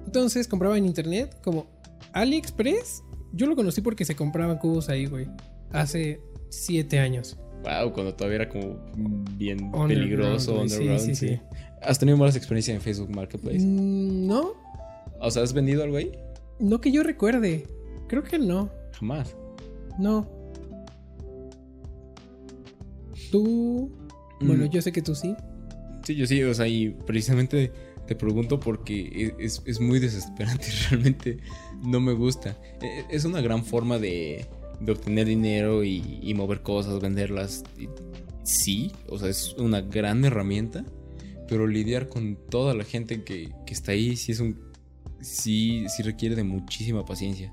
[0.07, 1.67] Entonces compraba en internet como
[2.13, 3.03] AliExpress.
[3.33, 5.27] Yo lo conocí porque se compraban cubos ahí, güey.
[5.73, 6.21] Hace
[6.51, 7.39] 7 años.
[7.63, 8.77] Wow, cuando todavía era como
[9.37, 11.01] bien Underground, peligroso, underground.
[11.01, 11.41] sí, sí, sí.
[11.81, 13.59] ¿Has tenido malas experiencias en Facebook Marketplace?
[13.61, 14.53] Mm, no,
[15.21, 16.13] O sea, ¿has vendido algo ahí?
[16.59, 17.67] no que yo recuerde.
[18.09, 18.71] Creo que no.
[18.93, 19.35] Jamás.
[19.99, 20.29] No.
[23.31, 23.91] Tú.
[24.41, 24.71] Bueno, Mm.
[24.71, 25.35] yo sé que tú sí.
[26.05, 27.73] Sí, yo sí, o sea, y precisamente
[28.07, 31.39] te pregunto porque e- es, es muy desesperante, realmente
[31.85, 32.57] no me gusta.
[32.81, 34.47] E- Es una gran forma de,
[34.85, 37.65] de obtener dinero y, y mover cosas, venderlas.
[37.79, 37.89] y-
[38.45, 40.85] sí, o sea, es una gran herramienta,
[41.49, 44.59] pero lidiar con toda la gente que, que está ahí sí es un...
[45.21, 47.53] Sí, sí requiere de muchísima paciencia.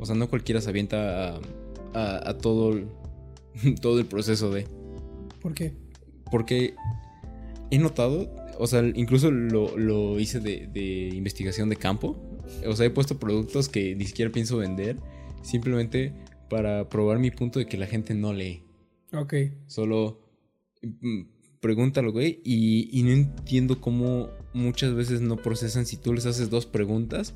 [0.00, 1.40] O sea, no cualquiera se avienta a,
[1.94, 2.88] a- a todo, el,
[3.80, 4.66] todo el proceso de...
[5.40, 5.72] ¿Por qué?
[6.30, 6.74] Porque
[7.70, 12.16] he notado, o sea, incluso lo, lo hice de, de investigación de campo.
[12.66, 14.98] O sea, he puesto productos que ni siquiera pienso vender,
[15.42, 16.12] simplemente
[16.48, 18.62] para probar mi punto de que la gente no lee.
[19.12, 19.34] Ok.
[19.66, 20.20] Solo
[20.82, 21.20] mm,
[21.60, 26.50] pregúntalo, güey, y, y no entiendo cómo muchas veces no procesan si tú les haces
[26.50, 27.34] dos preguntas,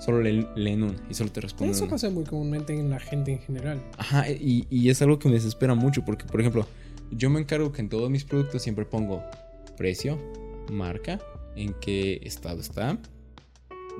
[0.00, 1.92] solo le- leen una y solo te responden Eso una.
[1.92, 3.82] pasa muy comúnmente en la gente en general.
[3.98, 6.66] Ajá, y, y es algo que me desespera mucho porque, por ejemplo,
[7.10, 9.22] yo me encargo que en todos mis productos siempre pongo
[9.76, 10.18] precio,
[10.70, 11.20] marca,
[11.56, 12.98] en qué estado está,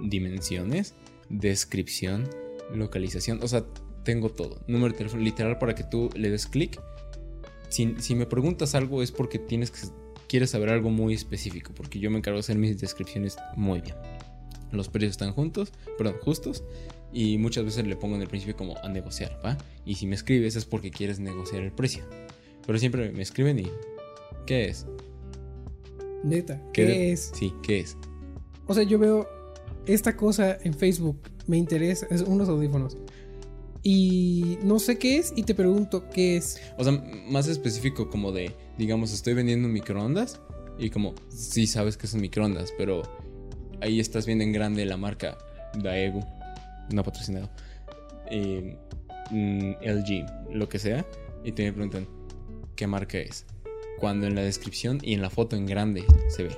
[0.03, 0.95] dimensiones,
[1.29, 2.29] descripción,
[2.75, 3.65] localización, o sea,
[4.05, 4.61] tengo todo.
[4.67, 6.81] Número de teléfono, literal, para que tú le des clic.
[7.69, 9.79] Si, si me preguntas algo es porque tienes que,
[10.29, 13.97] quieres saber algo muy específico, porque yo me encargo de hacer mis descripciones muy bien.
[14.71, 16.65] Los precios están juntos, perdón, justos.
[17.13, 19.59] Y muchas veces le pongo en el principio como a negociar, ¿va?
[19.85, 22.05] Y si me escribes es porque quieres negociar el precio.
[22.67, 23.69] Pero siempre me escriben y...
[24.47, 24.87] ¿Qué es?
[26.25, 26.61] Neta.
[26.73, 27.33] ¿Qué, es?
[27.35, 27.99] Sí, ¿qué es?
[28.67, 29.29] O sea, yo veo
[29.87, 31.21] esta cosa en Facebook.
[31.47, 32.07] Me interesa.
[32.11, 32.97] Es unos audífonos.
[33.83, 35.33] Y no sé qué es.
[35.37, 36.61] Y te pregunto qué es.
[36.79, 36.93] O sea,
[37.29, 40.41] más específico como de, digamos, estoy vendiendo microondas
[40.79, 43.03] y como, sí sabes que es un microondas, pero
[43.81, 45.39] ahí estás viendo en grande la marca
[45.75, 46.21] Daegu,
[46.91, 47.51] no patrocinado,
[48.31, 51.07] mm, LG, lo que sea,
[51.45, 52.09] y te preguntan,
[52.77, 53.47] ¿qué marca es?
[53.99, 56.57] Cuando en la descripción y en la foto en grande se ve.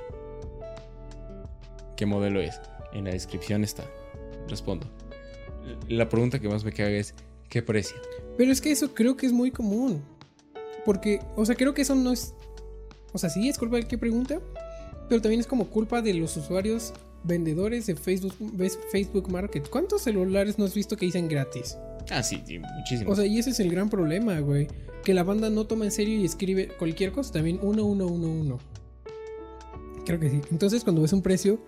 [1.96, 2.60] ¿Qué modelo es?
[2.94, 3.84] En la descripción está.
[4.48, 4.86] Respondo.
[5.88, 7.14] La pregunta que más me caga es,
[7.48, 7.96] ¿qué precio?
[8.36, 10.02] Pero es que eso creo que es muy común.
[10.84, 12.34] Porque, o sea, creo que eso no es.
[13.12, 14.40] O sea, sí es culpa del que pregunta.
[15.08, 16.92] Pero también es como culpa de los usuarios
[17.24, 19.68] vendedores de Facebook, ves- Facebook Market.
[19.70, 21.76] ¿Cuántos celulares no has visto que dicen gratis?
[22.10, 23.10] Ah, sí, sí, muchísimo.
[23.10, 24.68] O sea, y ese es el gran problema, güey.
[25.04, 28.56] Que la banda no toma en serio y escribe cualquier cosa también 1111.
[30.04, 30.40] Creo que sí.
[30.50, 31.58] Entonces, cuando ves un precio,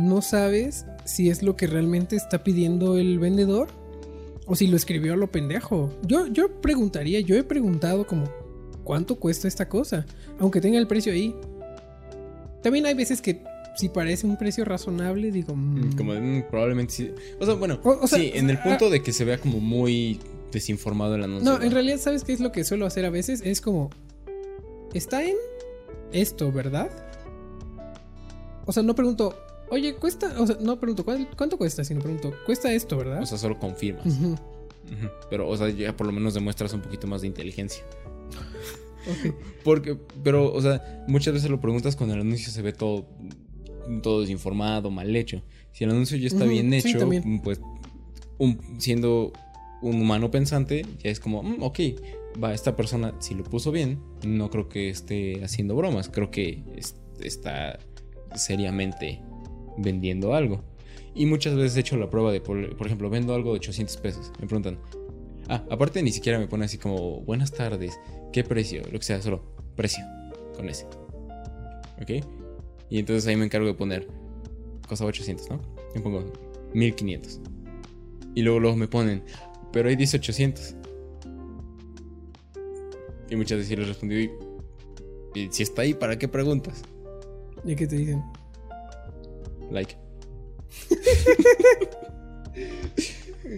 [0.00, 3.68] no sabes si es lo que realmente está pidiendo el vendedor
[4.46, 5.92] o si lo escribió a lo pendejo.
[6.02, 8.24] Yo, yo preguntaría, yo he preguntado como,
[8.84, 10.06] ¿cuánto cuesta esta cosa?
[10.38, 11.34] Aunque tenga el precio ahí.
[12.62, 13.42] También hay veces que
[13.76, 15.54] si parece un precio razonable, digo...
[15.54, 17.10] Mm, mm, Como mm, probablemente sí.
[17.38, 19.38] O sea, bueno, O- o sea, sí, en el ah, punto de que se vea
[19.38, 20.18] como muy
[20.52, 21.50] desinformado el anuncio.
[21.58, 23.40] No, en realidad, ¿sabes qué es lo que suelo hacer a veces?
[23.44, 23.90] Es como.
[24.92, 25.36] Está en
[26.12, 26.90] esto, ¿verdad?
[28.66, 29.34] O sea, no pregunto.
[29.70, 30.34] Oye, cuesta.
[30.40, 33.22] O sea, no pregunto ¿cuál- cuánto cuesta, sino pregunto, cuesta esto, ¿verdad?
[33.22, 34.04] O sea, solo confirmas.
[35.30, 37.84] Pero, o sea, ya por lo menos demuestras un poquito más de inteligencia.
[39.64, 43.06] Porque, pero, o sea, muchas veces lo preguntas cuando el anuncio se ve todo,
[44.02, 45.42] todo desinformado, mal hecho.
[45.72, 47.40] Si el anuncio ya está bien hecho, también.
[47.42, 47.60] pues,
[48.38, 49.32] un- siendo
[49.82, 51.78] un humano pensante, ya es como, "Mm, ok,
[52.42, 56.62] va, esta persona, si lo puso bien, no creo que esté haciendo bromas, creo que
[56.76, 57.78] es- está
[58.34, 59.20] seriamente
[59.82, 60.62] vendiendo algo.
[61.14, 64.32] Y muchas veces he hecho la prueba de, por, ejemplo, vendo algo de 800 pesos.
[64.40, 64.78] Me preguntan,
[65.48, 67.98] ah, aparte ni siquiera me pone así como, buenas tardes,
[68.32, 68.82] ¿qué precio?
[68.92, 69.42] Lo que sea, solo
[69.76, 70.04] precio,
[70.56, 70.86] con ese.
[72.00, 72.24] ¿Ok?
[72.88, 74.06] Y entonces ahí me encargo de poner,
[74.88, 75.60] cosa 800, ¿no?
[75.94, 76.24] Yo pongo
[76.74, 77.40] 1500.
[78.34, 79.22] Y luego, luego me ponen,
[79.72, 80.76] pero ahí dice 800.
[83.28, 84.30] Y muchas veces les respondí,
[85.34, 86.82] "Y- y si está ahí, ¿para qué preguntas?
[87.64, 88.22] ¿Y qué te dicen?
[89.70, 89.96] Like.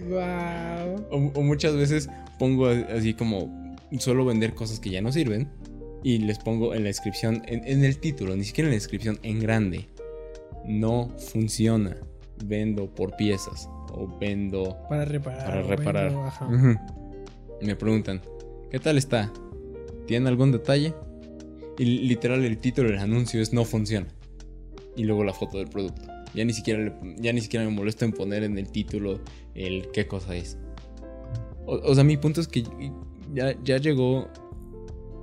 [0.09, 1.05] Wow.
[1.11, 2.09] O, o muchas veces
[2.39, 5.47] pongo así como solo vender cosas que ya no sirven
[6.03, 9.19] y les pongo en la descripción, en, en el título, ni siquiera en la descripción,
[9.23, 9.87] en grande.
[10.65, 11.97] No funciona.
[12.45, 15.45] Vendo por piezas o vendo Para reparar.
[15.45, 16.05] para reparar.
[16.07, 16.45] vendo, ajá.
[16.47, 16.75] Ujú.
[17.61, 18.21] Me preguntan,
[18.71, 19.31] ¿qué tal está?
[20.07, 20.93] ¿Tiene algún detalle?
[21.77, 24.07] Y literal el título del anuncio es no funciona.
[24.95, 26.01] Y luego la foto del producto.
[26.33, 29.19] Ya ni siquiera, ya ni siquiera me molesto en poner en el título
[29.53, 30.57] el qué cosa es.
[31.65, 32.63] O, o sea, mi punto es que
[33.33, 34.27] ya, ya llegó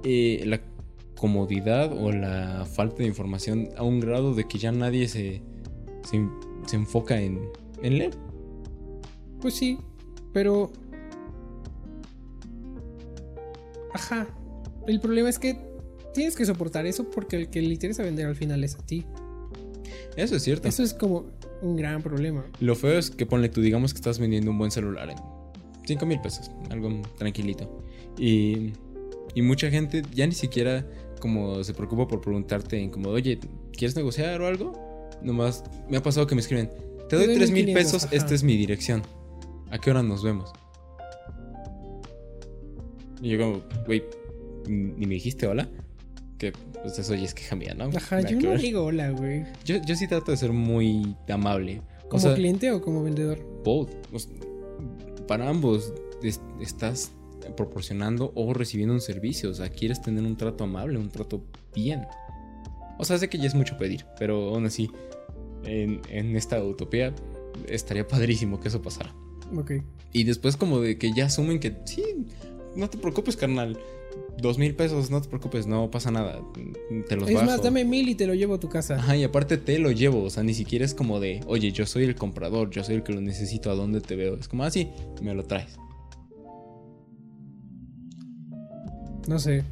[0.04, 0.60] eh, la
[1.16, 5.42] comodidad o la falta de información a un grado de que ya nadie se,
[6.02, 6.26] se,
[6.66, 7.40] se enfoca en,
[7.82, 8.14] en leer.
[9.40, 9.78] Pues sí,
[10.32, 10.70] pero.
[13.92, 14.26] Ajá.
[14.86, 15.58] El problema es que
[16.14, 19.04] tienes que soportar eso porque el que le interesa vender al final es a ti.
[20.16, 20.68] Eso es cierto.
[20.68, 21.26] Eso es como
[21.62, 22.44] un gran problema.
[22.60, 25.16] Lo feo es que ponle tú, digamos que estás vendiendo un buen celular en
[25.86, 27.82] 5 mil pesos, algo tranquilito.
[28.18, 28.72] Y,
[29.34, 30.86] y mucha gente ya ni siquiera
[31.20, 33.38] como se preocupa por preguntarte en como, oye,
[33.72, 34.72] ¿quieres negociar o algo?
[35.22, 36.70] Nomás me ha pasado que me escriben,
[37.08, 38.16] te doy doy 3 mil 1500, pesos, ajá.
[38.16, 39.02] esta es mi dirección.
[39.70, 40.50] ¿A qué hora nos vemos?
[43.22, 44.02] Y yo como, güey,
[44.66, 45.68] ni me dijiste hola.
[46.38, 46.52] Que
[46.82, 47.90] pues eso ya es queja mía, ¿no?
[47.96, 48.60] Ajá, yo no ver.
[48.60, 49.44] digo hola, güey.
[49.64, 51.82] yo, yo sí trato de ser muy amable.
[52.04, 53.38] O ¿Como sea, cliente o como vendedor?
[53.64, 53.90] both.
[55.26, 57.12] Para ambos es- estás
[57.56, 59.50] proporcionando o recibiendo un servicio.
[59.50, 62.06] O sea, quieres tener un trato amable, un trato bien.
[62.98, 64.90] O sea, sé que ya es mucho pedir, pero aún así,
[65.64, 67.14] en, en esta utopía
[67.68, 69.14] estaría padrísimo que eso pasara.
[69.56, 69.72] Ok.
[70.12, 72.02] Y después como de que ya asumen que sí,
[72.76, 73.78] no te preocupes, carnal.
[74.38, 76.40] Dos mil pesos, no te preocupes, no pasa nada.
[77.08, 77.46] Te los Es bajo.
[77.46, 78.96] más, dame mil y te lo llevo a tu casa.
[78.96, 81.86] Ajá, y aparte te lo llevo, o sea, ni siquiera es como de, oye, yo
[81.86, 84.36] soy el comprador, yo soy el que lo necesito, ¿a dónde te veo?
[84.36, 84.88] Es como, así,
[85.22, 85.76] me lo traes.
[89.28, 89.64] No sé.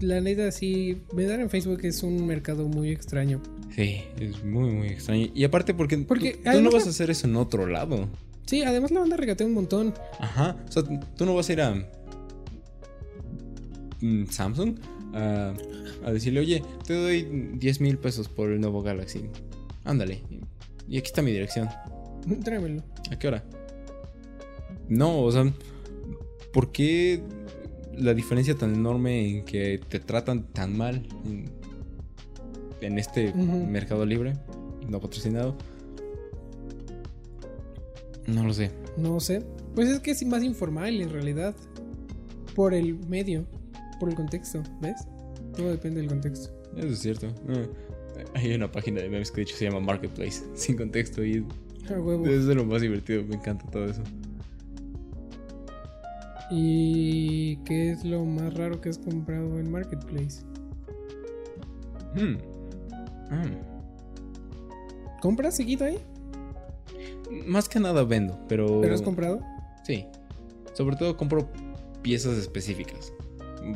[0.00, 1.02] La neta, sí.
[1.12, 3.40] Vender en Facebook es un mercado muy extraño.
[3.74, 5.28] Sí, es muy, muy extraño.
[5.34, 8.08] Y aparte porque, Porque tú, tú no vas a hacer eso en otro lado.
[8.46, 9.94] Sí, además la banda regatea un montón.
[10.20, 10.82] Ajá, o sea,
[11.16, 11.86] tú no vas a ir a
[14.30, 14.78] Samsung
[15.14, 15.54] a,
[16.04, 19.22] a decirle, oye, te doy 10 mil pesos por el nuevo Galaxy.
[19.84, 20.22] Ándale.
[20.88, 21.68] Y aquí está mi dirección.
[22.44, 22.82] Tráemelo.
[23.10, 23.44] ¿A qué hora?
[24.88, 25.52] No, o sea,
[26.52, 27.22] ¿por qué
[27.96, 31.50] la diferencia tan enorme en que te tratan tan mal en,
[32.80, 34.34] en este mercado libre,
[34.88, 35.56] no patrocinado?
[38.26, 38.70] No lo sé.
[38.96, 39.42] No sé.
[39.74, 41.54] Pues es que es más informal en realidad.
[42.54, 43.44] Por el medio.
[43.98, 44.62] Por el contexto.
[44.80, 45.06] ¿Ves?
[45.56, 46.50] Todo depende del contexto.
[46.76, 47.28] Eso es cierto.
[48.34, 51.46] Hay una página de memes que de hecho se llama Marketplace, sin contexto, y
[51.88, 52.26] A huevo.
[52.26, 53.24] es de lo más divertido.
[53.24, 54.02] Me encanta todo eso.
[56.50, 60.42] ¿Y qué es lo más raro que has comprado en Marketplace?
[62.14, 62.36] Hmm.
[63.30, 63.44] Ah.
[65.20, 65.98] ¿Compras seguido ahí?
[67.46, 68.80] Más que nada vendo, pero.
[68.80, 69.40] ¿Pero has comprado?
[69.84, 70.06] Sí.
[70.74, 71.48] Sobre todo compro
[72.02, 73.12] piezas específicas.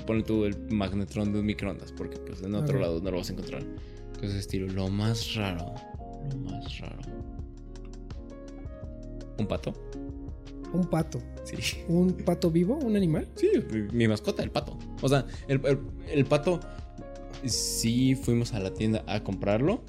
[0.07, 3.31] Ponle tú el magnetron de un microondas, porque pues en otro lado no lo vas
[3.31, 3.63] a encontrar.
[4.21, 4.67] De estilo.
[4.69, 5.75] Lo más raro.
[6.31, 6.99] Lo más raro.
[9.39, 9.73] ¿Un pato?
[10.73, 11.21] Un pato.
[11.45, 11.57] Sí.
[11.89, 12.75] ¿Un pato vivo?
[12.77, 13.27] ¿Un animal?
[13.35, 13.51] Sí,
[13.93, 14.79] mi mascota, el pato.
[15.01, 15.79] O sea, el, el-
[16.09, 16.61] el pato
[17.45, 19.83] sí fuimos a la tienda a comprarlo,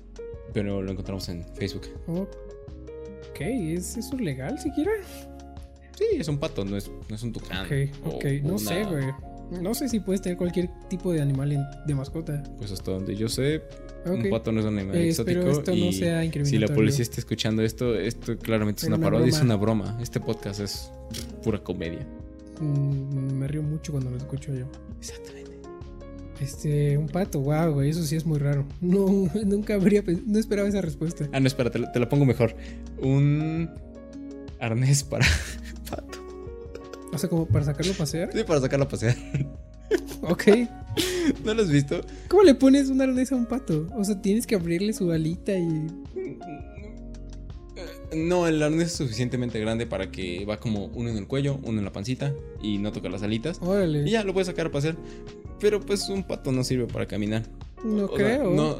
[0.53, 1.87] pero lo encontramos en Facebook.
[2.07, 4.91] Ok, ¿es eso legal siquiera?
[5.97, 7.65] Sí, es un pato, no es, no es un tucán.
[7.65, 9.05] Ok, ok, no sé, güey.
[9.59, 12.41] No sé si puedes tener cualquier tipo de animal en- de mascota.
[12.57, 13.61] Pues hasta donde yo sé,
[14.05, 15.41] un pato no es un animal Eh, exótico.
[15.49, 19.27] esto no sea si la policía está escuchando esto, esto claramente es una una parodia,
[19.27, 19.45] es broma.
[19.45, 19.97] una broma.
[20.01, 20.91] Este podcast es
[21.43, 22.05] pura comedia.
[22.61, 24.65] Mm, me río mucho cuando lo escucho yo.
[24.99, 25.41] Exactamente.
[26.39, 28.65] Este, un pato, wow, güey, eso sí es muy raro.
[28.81, 31.27] No, nunca habría, no esperaba esa respuesta.
[31.33, 32.55] Ah, no, espera, te, te la pongo mejor.
[33.01, 33.69] Un
[34.59, 35.25] arnés para
[35.89, 36.19] pato.
[37.13, 38.29] O sea, como para sacarlo a pasear.
[38.33, 39.15] Sí, para sacarlo a pasear.
[40.21, 40.43] Ok.
[41.43, 41.99] ¿No lo has visto?
[42.29, 43.87] ¿Cómo le pones un arnés a un pato?
[43.97, 45.87] O sea, tienes que abrirle su alita y.
[48.15, 51.79] No, el arnés es suficientemente grande para que va como uno en el cuello, uno
[51.79, 53.57] en la pancita y no toca las alitas.
[53.61, 54.07] Órale.
[54.07, 54.95] Y ya lo puedes sacar a pasear.
[55.59, 57.43] Pero pues un pato no sirve para caminar.
[57.83, 58.51] No O sea, creo.
[58.51, 58.77] no,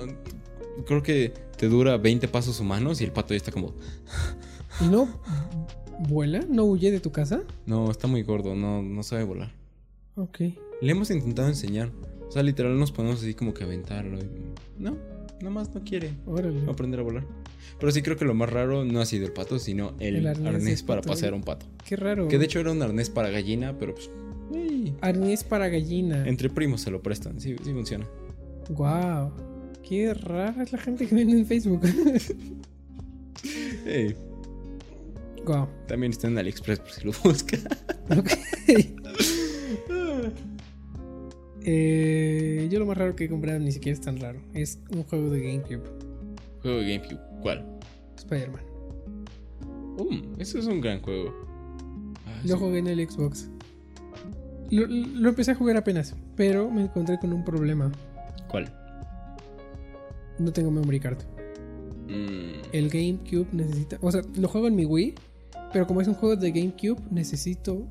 [0.86, 3.74] creo que te dura 20 pasos humanos y el pato ya está como.
[4.80, 5.10] ¿Y no
[6.08, 6.43] vuela?
[6.49, 7.41] ¿No huye de tu casa?
[7.66, 9.52] No, está muy gordo, no, no sabe volar.
[10.16, 10.39] Ok.
[10.82, 11.91] Le hemos intentado enseñar.
[12.28, 14.18] O sea, literal nos ponemos así como que a aventarlo.
[14.20, 14.28] y-
[14.80, 14.97] No,
[15.41, 16.62] nomás no quiere Órale.
[16.70, 17.26] aprender a volar.
[17.80, 20.28] Pero sí creo que lo más raro no ha sido el pato, sino el, El
[20.28, 21.14] arnés para pato.
[21.14, 21.66] pasear a un pato.
[21.86, 22.28] Qué raro.
[22.28, 24.10] Que de hecho era un arnés para gallina, pero pues.
[25.02, 26.28] Arnés para gallina.
[26.28, 28.08] entre primos se lo prestan, sí, sí funciona.
[28.70, 29.32] Wow.
[29.88, 31.82] Qué rara es la gente que vende en Facebook.
[33.86, 34.16] Ey,
[35.46, 35.68] wow.
[35.88, 37.64] también está en AliExpress por si lo buscas.
[38.10, 38.30] Ok.
[41.64, 44.39] Eh, yo lo más raro que he comprado ni siquiera es tan raro.
[44.54, 45.84] Es un juego de GameCube.
[46.62, 47.66] Juego de GameCube, ¿cuál?
[48.18, 48.64] Spider-Man.
[49.98, 51.32] Um, eso es un gran juego.
[52.26, 52.60] Ah, Lo sí.
[52.64, 53.48] jugué en el Xbox.
[54.72, 57.92] Lo, lo empecé a jugar apenas, pero me encontré con un problema.
[58.50, 58.72] ¿Cuál?
[60.39, 61.20] No tengo memory card.
[62.08, 63.98] Mm, El GameCube necesita.
[64.02, 65.14] O sea, lo juego en mi Wii,
[65.72, 67.88] pero como es un juego de GameCube, necesito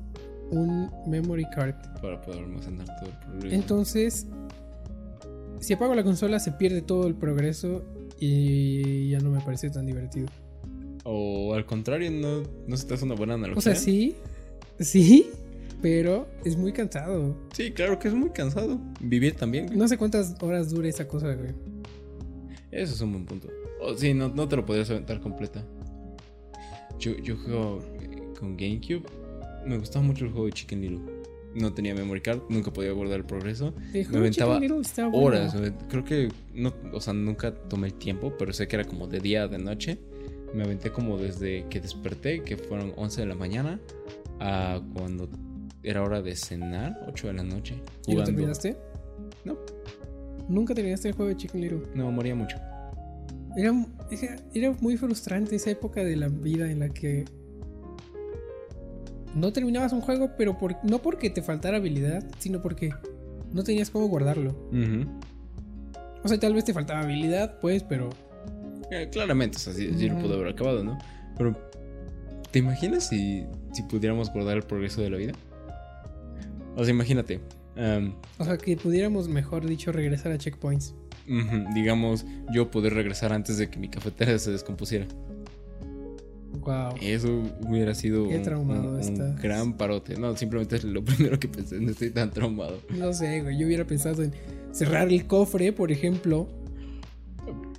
[0.51, 1.75] un memory card.
[2.01, 3.55] para poder almacenar todo el progreso.
[3.55, 4.27] Entonces,
[5.59, 7.83] si apago la consola, se pierde todo el progreso
[8.19, 10.27] y ya no me parece tan divertido.
[11.03, 13.57] O al contrario, no, no se te hace una buena analogía.
[13.57, 14.15] O sea, sí,
[14.79, 15.27] sí,
[15.81, 17.35] pero es muy cansado.
[17.53, 18.79] Sí, claro que es muy cansado.
[18.99, 19.67] Vivir también.
[19.67, 19.77] güey.
[19.77, 21.53] No sé cuántas horas dure esa cosa, güey.
[22.71, 23.47] Eso es un buen punto.
[23.81, 25.63] O sí, no, no te lo podrías aventar completa.
[27.01, 29.03] Yo, yo juego eh, con GameCube.
[29.65, 30.99] Me gustaba mucho el juego de Chicken Little.
[31.55, 33.73] No tenía memory card, nunca podía guardar el progreso.
[33.93, 34.81] El de aventaba bueno.
[35.13, 35.55] Horas,
[35.89, 39.19] creo que no, o sea, nunca tomé el tiempo, pero sé que era como de
[39.19, 39.97] día, de noche.
[40.53, 43.79] Me aventé como desde que desperté, que fueron 11 de la mañana,
[44.39, 45.27] a cuando
[45.83, 47.81] era hora de cenar, 8 de la noche.
[48.07, 48.77] ¿Y lo terminaste?
[49.43, 49.57] No,
[50.47, 51.81] Nunca terminaste el juego de Chicken Little.
[51.95, 52.57] no, moría mucho.
[53.55, 53.73] Era,
[54.09, 57.25] era, era muy frustrante esa época de la vida en la que
[59.35, 62.93] no terminabas un juego, pero por, no porque te faltara habilidad, sino porque
[63.53, 64.55] no tenías cómo guardarlo.
[66.23, 68.09] O sea, tal vez te faltaba habilidad, pues, pero
[68.91, 70.23] Eh, claramente, o sea, sí, sí lo Ujú.
[70.23, 70.97] pudo haber acabado, ¿no?
[71.37, 71.57] Pero,
[72.51, 75.31] ¿te imaginas si, si pudiéramos guardar el progreso de la vida?
[76.75, 77.39] O sea, imagínate.
[78.37, 80.93] O sea, que pudiéramos, mejor dicho, regresar a checkpoints.
[81.73, 85.05] Digamos, yo poder regresar antes de que mi cafetera se descompusiera.
[86.59, 86.95] Wow.
[87.01, 89.41] Eso hubiera sido Qué un, traumado un- un estás.
[89.41, 90.17] gran parote.
[90.17, 91.79] No, simplemente es lo primero que pensé.
[91.79, 92.79] No estoy tan traumado.
[92.89, 93.57] No sé, güey.
[93.57, 94.33] Yo hubiera pensado en
[94.71, 96.47] cerrar el cofre, por ejemplo.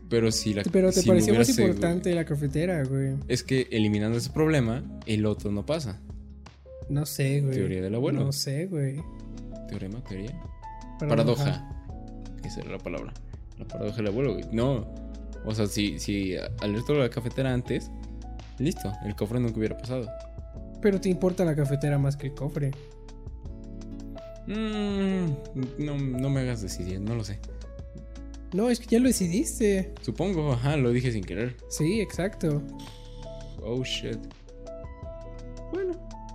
[0.09, 3.15] Pero si la Pero te si pareció más importante la cafetera, güey.
[3.29, 6.01] Es que eliminando ese problema, el otro no pasa.
[6.89, 7.55] No sé, güey.
[7.55, 8.21] Teoría del abuelo.
[8.25, 9.01] No sé, güey.
[9.69, 10.33] Teorema, teoría.
[10.99, 11.45] Paradoja.
[11.45, 11.69] Paradoja.
[12.45, 13.13] Esa era la palabra.
[13.59, 14.45] La paradoja del abuelo, güey.
[14.53, 14.87] No.
[15.45, 17.91] O sea, si, si alertó la cafetera antes,
[18.59, 18.93] listo.
[19.05, 20.09] El cofre nunca hubiera pasado.
[20.81, 22.71] Pero te importa la cafetera más que el cofre.
[24.47, 25.31] Mm,
[25.79, 27.39] no, no me hagas decidir, no lo sé.
[28.53, 29.95] No, es que ya lo decidiste.
[30.03, 31.57] Supongo, ajá, lo dije sin querer.
[31.69, 32.63] Sí, exacto.
[33.63, 34.19] Oh shit.
[35.73, 35.93] Bueno,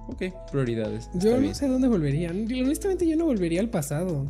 [0.07, 1.09] ok, prioridades.
[1.13, 1.53] Yo no bien.
[1.53, 2.31] sé a dónde volvería.
[2.31, 4.27] Honestamente, yo no volvería al pasado.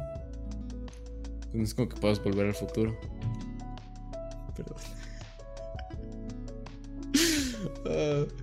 [1.54, 2.98] No es como que puedas volver al futuro.
[4.56, 4.78] Perdón.
[7.86, 8.26] Ah.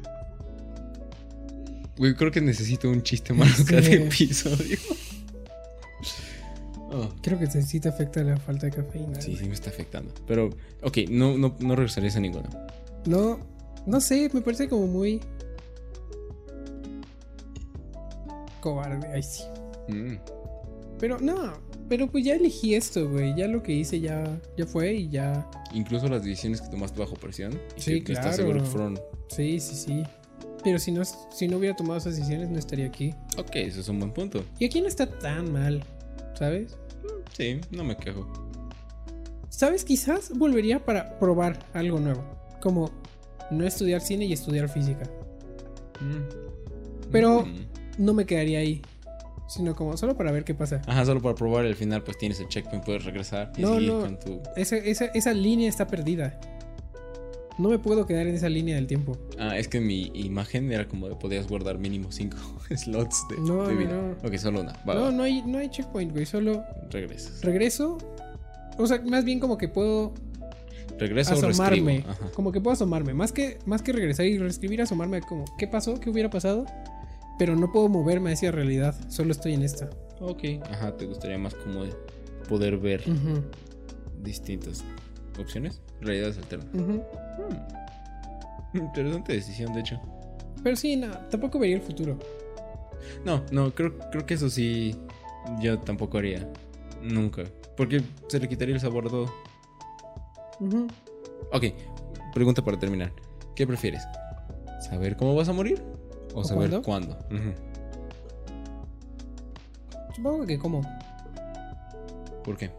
[1.96, 3.64] Güey, creo que necesito un chiste más Sí.
[3.66, 4.76] cada episodio.
[6.90, 9.20] Oh, Creo que sí te afecta la falta de cafeína.
[9.20, 10.12] sí, sí me está afectando.
[10.26, 10.50] Pero,
[10.82, 12.48] ok, no, no, no regresarías a ninguna.
[13.06, 13.38] No,
[13.86, 15.20] no sé, me parece como muy.
[18.60, 19.44] Cobarde, ay sí.
[19.88, 20.16] Mm.
[20.98, 21.52] Pero no,
[21.88, 23.34] pero pues ya elegí esto, güey.
[23.36, 25.48] Ya lo que hice ya, ya fue y ya.
[25.72, 27.58] Incluso las decisiones que tomaste bajo presión.
[27.76, 28.20] Sí, que claro.
[28.20, 29.00] Estás seguro que fueron.
[29.28, 30.02] Sí, sí, sí.
[30.62, 33.14] Pero si no, si no hubiera tomado esas decisiones, no estaría aquí.
[33.36, 34.44] Ok, eso es un buen punto.
[34.58, 35.84] Y aquí no está tan mal,
[36.38, 36.76] ¿sabes?
[37.36, 38.26] Sí, no me quejo.
[39.50, 39.84] ¿Sabes?
[39.84, 42.24] Quizás volvería para probar algo nuevo.
[42.62, 42.90] Como
[43.50, 45.04] no estudiar cine y estudiar física.
[46.00, 47.10] Mm.
[47.12, 47.66] Pero- Mm.
[47.96, 48.82] No me quedaría ahí.
[49.46, 50.80] Sino como solo para ver qué pasa.
[50.86, 53.74] Ajá, solo para probar y al final pues tienes el checkpoint, puedes regresar y No,
[53.74, 54.00] seguir no.
[54.00, 54.40] con tu...
[54.56, 56.38] Esa, esa, esa línea está perdida.
[57.58, 59.16] No me puedo quedar en esa línea del tiempo.
[59.38, 62.36] Ah, es que mi imagen era como de podías guardar mínimo 5
[62.76, 63.90] slots de, No, de vida.
[63.92, 64.28] no.
[64.28, 64.72] Ok, solo una.
[64.88, 66.26] Va, no, va, no hay, no hay checkpoint, güey.
[66.26, 67.42] Solo regresas.
[67.42, 67.98] regreso.
[68.76, 70.14] O sea, más bien como que puedo
[70.98, 72.04] Regreso o asomarme.
[72.08, 72.30] Ajá.
[72.34, 73.14] Como que puedo asomarme.
[73.14, 75.98] Más que, más que regresar y reescribir, asomarme como, ¿qué pasó?
[76.00, 76.64] ¿Qué hubiera pasado?
[77.38, 78.94] Pero no puedo moverme hacia realidad.
[79.08, 79.90] Solo estoy en esta.
[80.20, 80.42] Ok.
[80.70, 81.92] Ajá, te gustaría más como de
[82.48, 83.02] poder ver
[84.22, 84.84] distintas
[85.38, 86.68] opciones, realidades alternas.
[86.74, 87.02] ujú.
[88.72, 88.78] Hmm.
[88.78, 90.00] Interesante decisión, de hecho.
[90.62, 92.18] Pero sí, no, tampoco vería el futuro.
[93.24, 94.96] No, no, creo, creo que eso sí
[95.60, 96.48] yo tampoco haría.
[97.02, 97.44] Nunca.
[97.76, 99.34] Porque se le quitaría el sabor a todo.
[100.60, 100.86] Ujú.
[101.52, 101.64] Ok,
[102.32, 103.12] pregunta para terminar.
[103.54, 104.02] ¿Qué prefieres?
[104.88, 105.82] ¿Saber cómo vas a morir?
[106.34, 107.16] ¿O, ¿O saber cuándo?
[110.14, 110.82] Supongo que como.
[112.44, 112.70] ¿Por qué?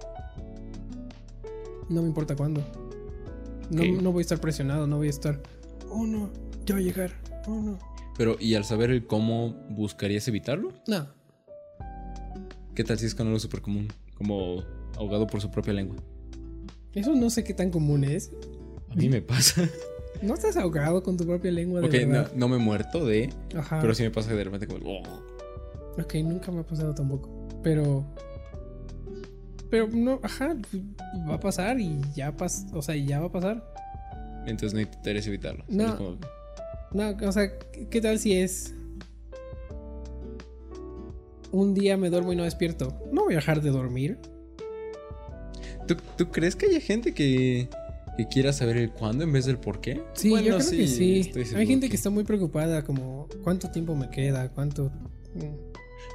[1.90, 2.62] No me importa cuándo.
[3.70, 5.42] No, no voy a estar presionado, no voy a estar.
[5.90, 6.30] Oh no,
[6.66, 7.12] ya va a llegar.
[7.48, 7.80] Oh no.
[8.18, 10.72] Pero, ¿y al saber el cómo buscarías evitarlo?
[10.88, 11.08] No.
[12.74, 13.88] ¿Qué tal si es con algo súper común?
[14.16, 14.64] Como
[14.98, 15.98] ahogado por su propia lengua.
[16.94, 18.32] Eso no sé qué tan común es.
[18.90, 19.70] A mí me pasa.
[20.22, 23.30] No estás ahogado con tu propia lengua de ok, no, me he muerto de...
[23.56, 23.80] Ajá.
[23.82, 24.80] Pero sí me pasa de repente como...
[24.86, 25.04] oh.
[26.02, 27.30] Ok, nunca me ha pasado tampoco.
[27.64, 28.06] Pero.
[29.70, 30.56] Pero no, ajá,
[31.30, 33.74] va a pasar y ya pas, o sea, ya va a pasar.
[34.46, 35.64] Entonces no intentarías evitarlo.
[35.68, 35.98] No.
[35.98, 36.18] Como-
[36.92, 38.74] No, o sea, ¿qué qué tal si es
[41.52, 42.94] un día me duermo y no despierto?
[43.12, 44.18] No voy a dejar de dormir.
[45.88, 47.70] ¿Tú, tú crees que haya gente que,
[48.18, 50.02] que quiera saber el cuándo en vez del por qué?
[50.14, 51.32] Sí, Bueno, yo creo que sí.
[51.56, 51.96] Hay gente que...
[51.96, 54.92] está muy preocupada, como cuánto tiempo me queda, cuánto.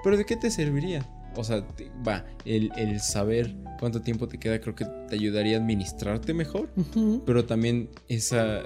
[0.03, 1.07] Pero ¿de qué te serviría?
[1.37, 1.65] O sea,
[2.07, 6.71] va, el, el saber cuánto tiempo te queda creo que te ayudaría a administrarte mejor.
[6.77, 7.23] Ujú.
[7.25, 8.63] Pero también esa,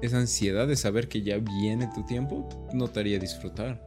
[0.00, 3.86] esa ansiedad de saber que ya viene tu tiempo no te haría disfrutar.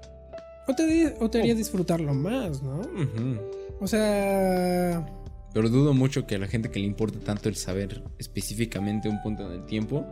[0.68, 1.42] O te, o te Oh.
[1.42, 2.82] haría disfrutarlo más, ¿no?
[2.82, 3.40] Ujú.
[3.82, 5.06] O sea.
[5.54, 9.22] Pero dudo mucho que a la gente que le importe tanto el saber específicamente un
[9.22, 10.06] punto en el tiempo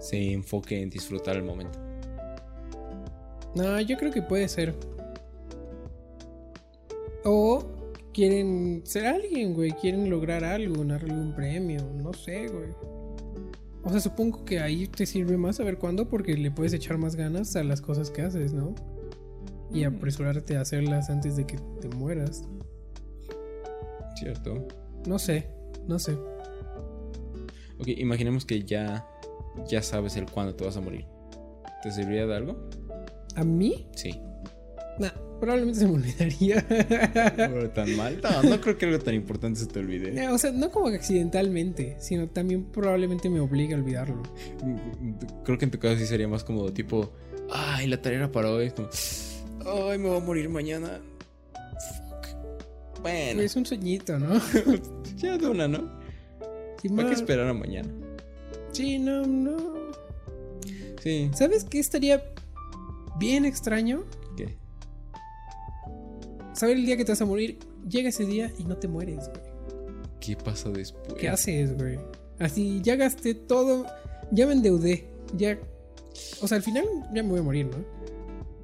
[0.00, 1.78] se enfoque en disfrutar el momento.
[3.54, 4.74] No, yo creo que puede ser.
[7.24, 7.64] O
[8.12, 9.72] quieren ser alguien, güey.
[9.72, 11.82] Quieren lograr algo, ganar algún premio.
[12.02, 12.70] No sé, güey.
[13.82, 17.16] O sea, supongo que ahí te sirve más saber cuándo porque le puedes echar más
[17.16, 18.74] ganas a las cosas que haces, ¿no?
[19.72, 22.48] Y apresurarte a hacerlas antes de que te mueras.
[24.16, 24.66] ¿Cierto?
[25.06, 25.48] No sé,
[25.86, 26.12] no sé.
[27.78, 29.06] Ok, imaginemos que ya,
[29.68, 31.06] ya sabes el cuándo te vas a morir.
[31.82, 32.68] ¿Te serviría de algo?
[33.36, 33.86] ¿A mí?
[33.94, 34.18] Sí.
[34.98, 36.64] Nah, probablemente se me olvidaría.
[37.36, 38.18] Pero tan mal.
[38.22, 40.18] No, no creo que algo tan importante se te olvide.
[40.20, 44.22] Eh, o sea, no como que accidentalmente, sino también probablemente me obligue a olvidarlo.
[45.44, 47.12] Creo que en tu caso sí sería más como tipo,
[47.52, 48.70] ay, la tarea era para hoy.
[48.70, 48.88] Como,
[49.90, 51.00] ay, me voy a morir mañana.
[51.52, 53.02] Fuck.
[53.02, 54.40] Bueno, Es un sueñito, ¿no?
[55.16, 55.78] ya de una, ¿no?
[56.82, 57.88] Sí, Hay ma- que esperar a mañana.
[58.72, 59.56] Sí, no, no.
[61.02, 61.30] Sí.
[61.34, 62.22] ¿Sabes qué estaría
[63.18, 64.04] bien extraño?
[64.36, 64.56] ¿Qué?
[66.54, 67.58] Saber el día que te vas a morir,
[67.88, 69.40] llega ese día y no te mueres, güey.
[70.20, 71.14] ¿Qué pasa después?
[71.14, 71.98] ¿Qué haces, güey?
[72.38, 73.86] Así, ya gasté todo,
[74.30, 75.58] ya me endeudé, ya...
[76.40, 77.76] O sea, al final ya me voy a morir, ¿no?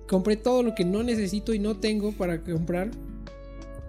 [0.08, 2.90] Compré todo lo que no necesito y no tengo para comprar,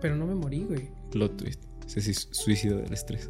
[0.02, 0.90] pero no me morí, güey.
[1.12, 1.64] Plot twist.
[1.88, 3.30] Se suicida del estrés.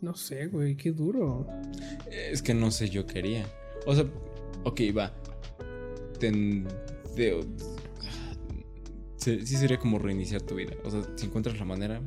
[0.00, 1.46] No sé, güey, qué duro.
[2.10, 3.46] Es que no sé yo qué haría.
[3.86, 4.04] O sea,
[4.64, 5.12] ok, va.
[6.18, 6.68] Ten,
[7.16, 7.44] de-
[9.16, 10.74] se- sí sería como reiniciar tu vida.
[10.84, 12.00] O sea, si encuentras la manera.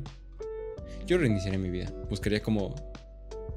[1.06, 1.92] Yo reiniciaría mi vida.
[2.08, 2.74] Buscaría como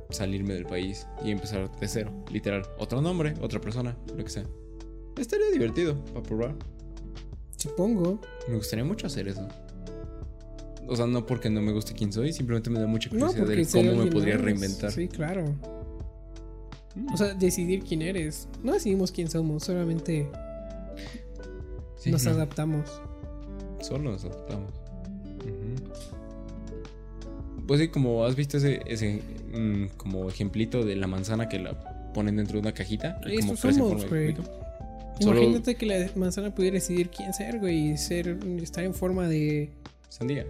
[0.09, 2.63] salirme del país y empezar de cero, literal.
[2.79, 4.45] Otro nombre, otra persona, lo que sea.
[5.17, 6.55] Estaría divertido para probar.
[7.61, 8.19] Supongo.
[8.47, 9.47] Me gustaría mucho hacer eso.
[10.87, 13.65] O sea, no porque no me guste quién soy, simplemente me da mucha curiosidad de
[13.71, 14.43] cómo me podría más.
[14.43, 14.91] reinventar.
[14.91, 15.55] Sí, claro.
[16.95, 17.13] Mm.
[17.13, 18.47] O sea, decidir quién eres.
[18.63, 20.27] No decidimos quién somos, solamente
[21.97, 23.01] Sí, nos no, adaptamos.
[23.79, 24.71] Solo nos adaptamos.
[27.67, 29.21] Pues sí, como has visto ese, ese
[29.53, 33.21] mm, como ejemplito de la manzana que la ponen dentro de una cajita.
[33.27, 34.35] y como crece en somos, forma de
[35.21, 39.27] Solo- Imagínate que la manzana pudiera decidir quién ser, güey, y ser, estar en forma
[39.27, 39.69] de
[40.09, 40.45] Sandía.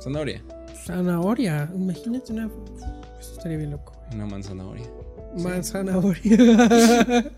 [0.00, 0.42] Zanahoria.
[0.84, 1.70] zanahoria.
[1.74, 2.50] Imagínate una.
[3.20, 3.92] Eso estaría bien loco.
[4.06, 4.14] güey.
[4.16, 4.84] Una manzanahoria.
[5.36, 5.42] Sí.
[5.42, 6.36] Manzanahoria.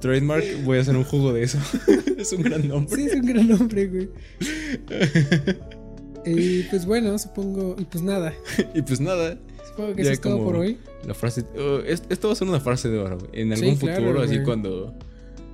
[0.00, 1.58] Trademark, voy a hacer un jugo de eso.
[2.18, 2.94] es un gran nombre.
[2.96, 4.08] sí, es un gran nombre, güey.
[6.26, 7.74] Y pues bueno, supongo.
[7.78, 8.34] Y pues nada.
[8.74, 9.38] y pues nada,
[9.70, 10.76] Supongo que Ya eso es todo por hoy.
[11.06, 11.44] la frase.
[11.86, 13.30] es- esto va a ser una frase de oro, güey.
[13.40, 14.94] En Sí, algún claro, futuro, así cuando.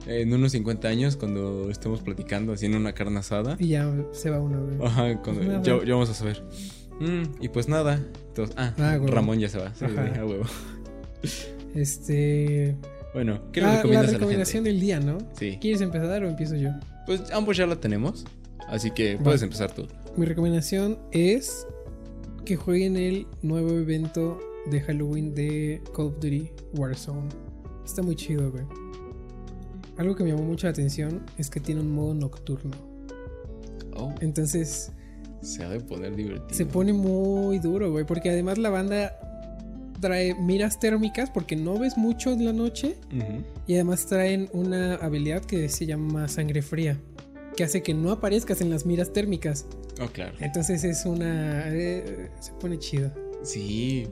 [0.07, 3.57] En unos 50 años, cuando estemos platicando, haciendo una carne asada.
[3.59, 4.77] Y ya se va uno, güey.
[4.87, 6.43] Ajá, cuando, ya, ya vamos a saber.
[7.01, 8.01] Mm, y pues nada.
[8.29, 8.99] Entonces, ah, Ah.
[9.07, 9.75] Ramón ya se va.
[9.75, 10.13] Sí, Ajá.
[10.21, 10.45] a huevo.
[11.75, 12.77] Este.
[13.15, 14.71] Bueno, ¿qué le Ah, la recomiendas a la recomendación gente?
[14.71, 15.19] del día, ¿no?
[15.39, 15.59] Sí.
[15.61, 16.71] ¿Quieres empezar o empiezo yo?
[17.07, 18.25] Pues ambos ya la tenemos.
[18.69, 19.87] Así que puedes empezar tú.
[20.17, 21.67] Mi recomendación es
[22.45, 24.39] que jueguen el nuevo evento
[24.71, 27.29] de Halloween de Call of Duty Warzone.
[27.85, 28.65] Está muy chido, güey.
[29.97, 32.73] Algo que me llamó mucho la atención es que tiene un modo nocturno.
[33.97, 34.91] Oh, Entonces
[35.41, 36.49] se ha de poner divertido.
[36.53, 38.05] se pone muy duro, güey.
[38.05, 39.17] Porque además la banda
[40.01, 42.97] trae miras térmicas porque no ves mucho en la noche.
[43.67, 46.99] Y además traen una habilidad que se llama sangre fría.
[47.57, 49.67] Que hace que no aparezcas en las miras térmicas.
[50.03, 50.33] Oh, claro.
[50.41, 51.63] Entonces es una...
[51.73, 53.13] eh, se pone chido.
[53.45, 54.09] Sí.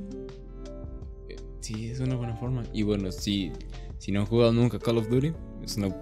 [1.28, 2.62] Eh, Sí, es una buena forma.
[2.72, 3.50] Y bueno, si,
[3.98, 5.32] si no han jugado nunca Call of Duty,
[5.64, 5.94] es una-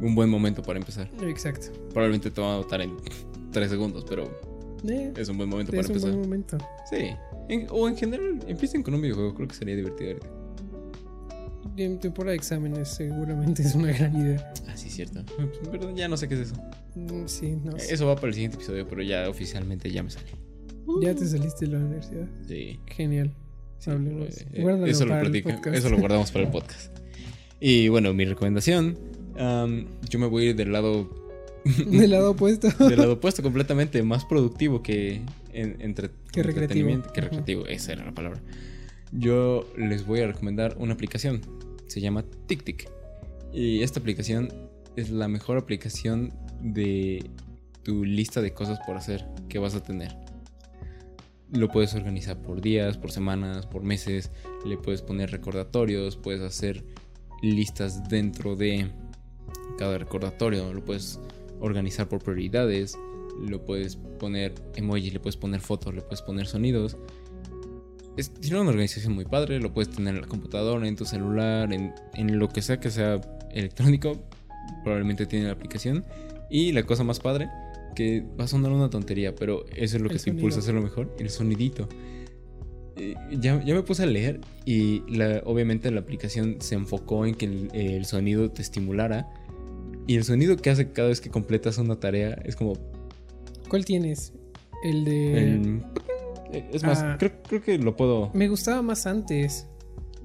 [0.00, 1.08] un buen momento para empezar.
[1.22, 1.68] Exacto.
[1.90, 2.96] Probablemente te va a notar en
[3.52, 4.24] 3 segundos, pero
[4.88, 6.10] Eh, es un buen momento es para un empezar.
[6.10, 6.58] buen momento.
[6.90, 7.10] Sí.
[7.48, 10.18] En- o en general, empiecen con un videojuego, creo que sería divertido
[11.76, 14.52] en temporada de exámenes seguramente es una gran idea.
[14.68, 15.22] Ah, sí, cierto.
[15.70, 16.54] Pero ya no sé qué es eso.
[16.94, 17.94] Mm, Sí, no sé.
[17.94, 20.26] Eso va para el siguiente episodio, pero ya oficialmente ya me sale.
[21.00, 22.26] Ya te saliste de la universidad.
[22.46, 22.78] Sí.
[22.88, 23.32] Genial.
[23.78, 24.28] Sí, Hablemos.
[24.38, 26.98] eh, eh, eso, lo platica- eso lo guardamos para el podcast.
[27.64, 28.98] Y bueno, mi recomendación.
[29.38, 31.08] am, yo me voy a ir del lado.
[31.86, 32.68] Del lado opuesto.
[32.88, 37.00] del lado opuesto, completamente más productivo que en, entre, Que recreativo.
[37.14, 38.40] Que recreativo, esa era la palabra.
[39.12, 41.40] Yo les voy a recomendar una aplicación.
[41.86, 42.90] Se llama TicTic.
[43.52, 44.52] Y esta aplicación
[44.96, 47.30] es la mejor aplicación de
[47.84, 50.16] tu lista de cosas por hacer que vas a tener.
[51.52, 54.32] Lo puedes organizar por días, por semanas, por meses.
[54.66, 56.82] Le puedes poner recordatorios, puedes hacer
[57.42, 58.90] listas dentro de
[59.78, 60.72] cada recordatorio.
[60.72, 61.20] Lo puedes
[61.60, 62.98] organizar por prioridades.
[63.46, 66.96] Lo puedes poner emoji, le puedes poner fotos, le puedes poner sonidos.
[68.16, 69.58] Es, tiene una organización muy padre.
[69.58, 72.90] Lo puedes tener en la computadora, en tu celular, en, en lo que sea que
[72.90, 73.20] sea
[73.52, 74.22] electrónico.
[74.84, 76.04] Probablemente tiene la aplicación.
[76.50, 77.48] Y la cosa más padre,
[77.94, 80.60] que va a sonar una tontería, pero eso es lo El que te impulsa a
[80.60, 81.88] hacerlo mejor, el sonidito.
[82.96, 87.34] Eh, Ya, ya me puse a leer y la- obviamente la aplicación se enfocó en
[87.34, 89.28] que el, el sonido te estimulara.
[90.06, 92.74] Y el sonido que hace cada vez que completas una tarea es como...
[93.68, 94.32] ¿Cuál tienes?
[94.84, 95.38] El de...
[95.54, 95.82] el-
[96.52, 97.16] eh, es más, Ah.
[97.18, 98.30] creo, creo que lo puedo...
[98.34, 99.66] Me gustaba más antes.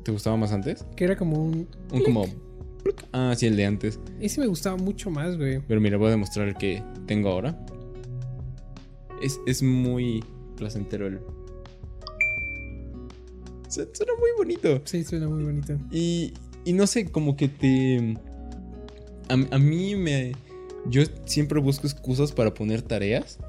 [0.03, 0.85] ¿Te gustaba más antes?
[0.95, 1.67] Que era como un...
[1.91, 2.25] Un como...
[3.13, 3.99] Ah, sí, el de antes.
[4.19, 5.59] Ese me gustaba mucho más, güey.
[5.67, 7.57] Pero mira, voy a demostrar el que tengo ahora.
[9.21, 10.23] Es, es muy
[10.55, 11.19] placentero el...
[13.67, 14.81] Su- Suena muy bonito.
[14.85, 15.77] Sí, suena muy bonito.
[15.91, 16.33] Y,
[16.65, 18.17] y no sé, como que te...
[19.29, 20.33] A, a mí me...
[20.89, 23.39] Yo siempre busco excusas para poner tareas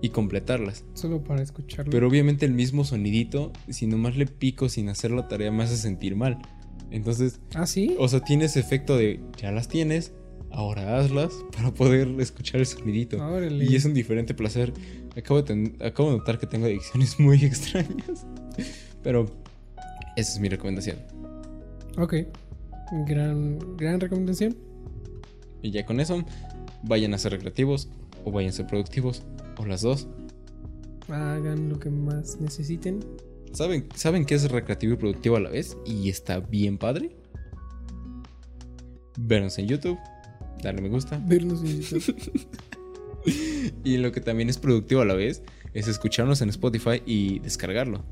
[0.00, 0.84] y completarlas.
[0.94, 1.90] Solo para escucharlo.
[1.90, 5.76] Pero obviamente el mismo sonidito, si nomás le pico sin hacer la tarea, me hace
[5.76, 6.38] sentir mal.
[6.92, 7.96] Entonces, ¿Ah, sí?
[7.98, 10.12] o sea, tiene ese efecto de ya las tienes,
[10.52, 13.16] ahora hazlas para poder escuchar el sonidito.
[13.16, 13.64] Órale.
[13.64, 14.72] Y es un diferente placer.
[15.16, 18.26] Acabo de, acabo de notar que tengo adicciones muy extrañas.
[19.02, 19.26] Pero
[20.16, 20.98] esa es mi recomendación.
[21.98, 22.14] Ok.
[23.06, 24.56] Gran, gran recomendación.
[25.62, 26.24] Y ya con eso,
[26.82, 27.88] vayan a ser recreativos
[28.24, 29.22] o vayan a ser productivos
[29.58, 30.08] o las dos.
[31.08, 33.00] Hagan lo que más necesiten.
[33.52, 35.76] ¿Saben, ¿Saben qué es recreativo y productivo a la vez?
[35.86, 37.16] Y está bien padre.
[39.18, 39.98] Vernos en YouTube,
[40.62, 41.22] darle me gusta.
[41.26, 42.46] Vernos en YouTube.
[43.82, 45.42] Y lo que también es productivo a la vez
[45.74, 48.04] es escucharnos en Spotify y descargarlo.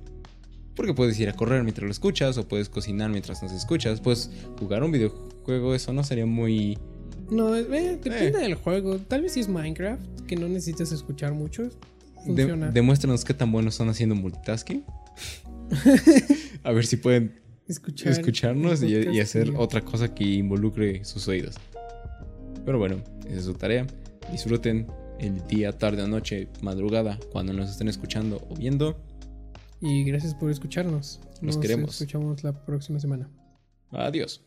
[0.75, 4.01] Porque puedes ir a correr mientras lo escuchas, o puedes cocinar mientras nos escuchas.
[4.01, 6.79] Puedes jugar un videojuego, eso no sería muy.
[7.31, 7.65] No, eh,
[8.03, 8.99] depende del juego.
[8.99, 11.71] Tal vez si es Minecraft, que no necesitas escuchar mucho.
[12.27, 14.85] De- demuéstranos qué tan buenos son haciendo multitasking.
[16.63, 21.55] a ver si pueden Escuchar escucharnos y, hacer otra cosa que involucre sus oídos.
[22.67, 23.87] Pero bueno, esa es su tarea.
[24.31, 24.87] Disfruten
[25.19, 29.01] el día, tarde o noche, madrugada, cuando nos estén escuchando o viendo.
[29.87, 31.21] Y gracias por escucharnos.
[31.43, 31.91] Los Nos queremos.
[32.01, 33.29] escuchamos la próxima semana.
[33.91, 34.43] Adiós.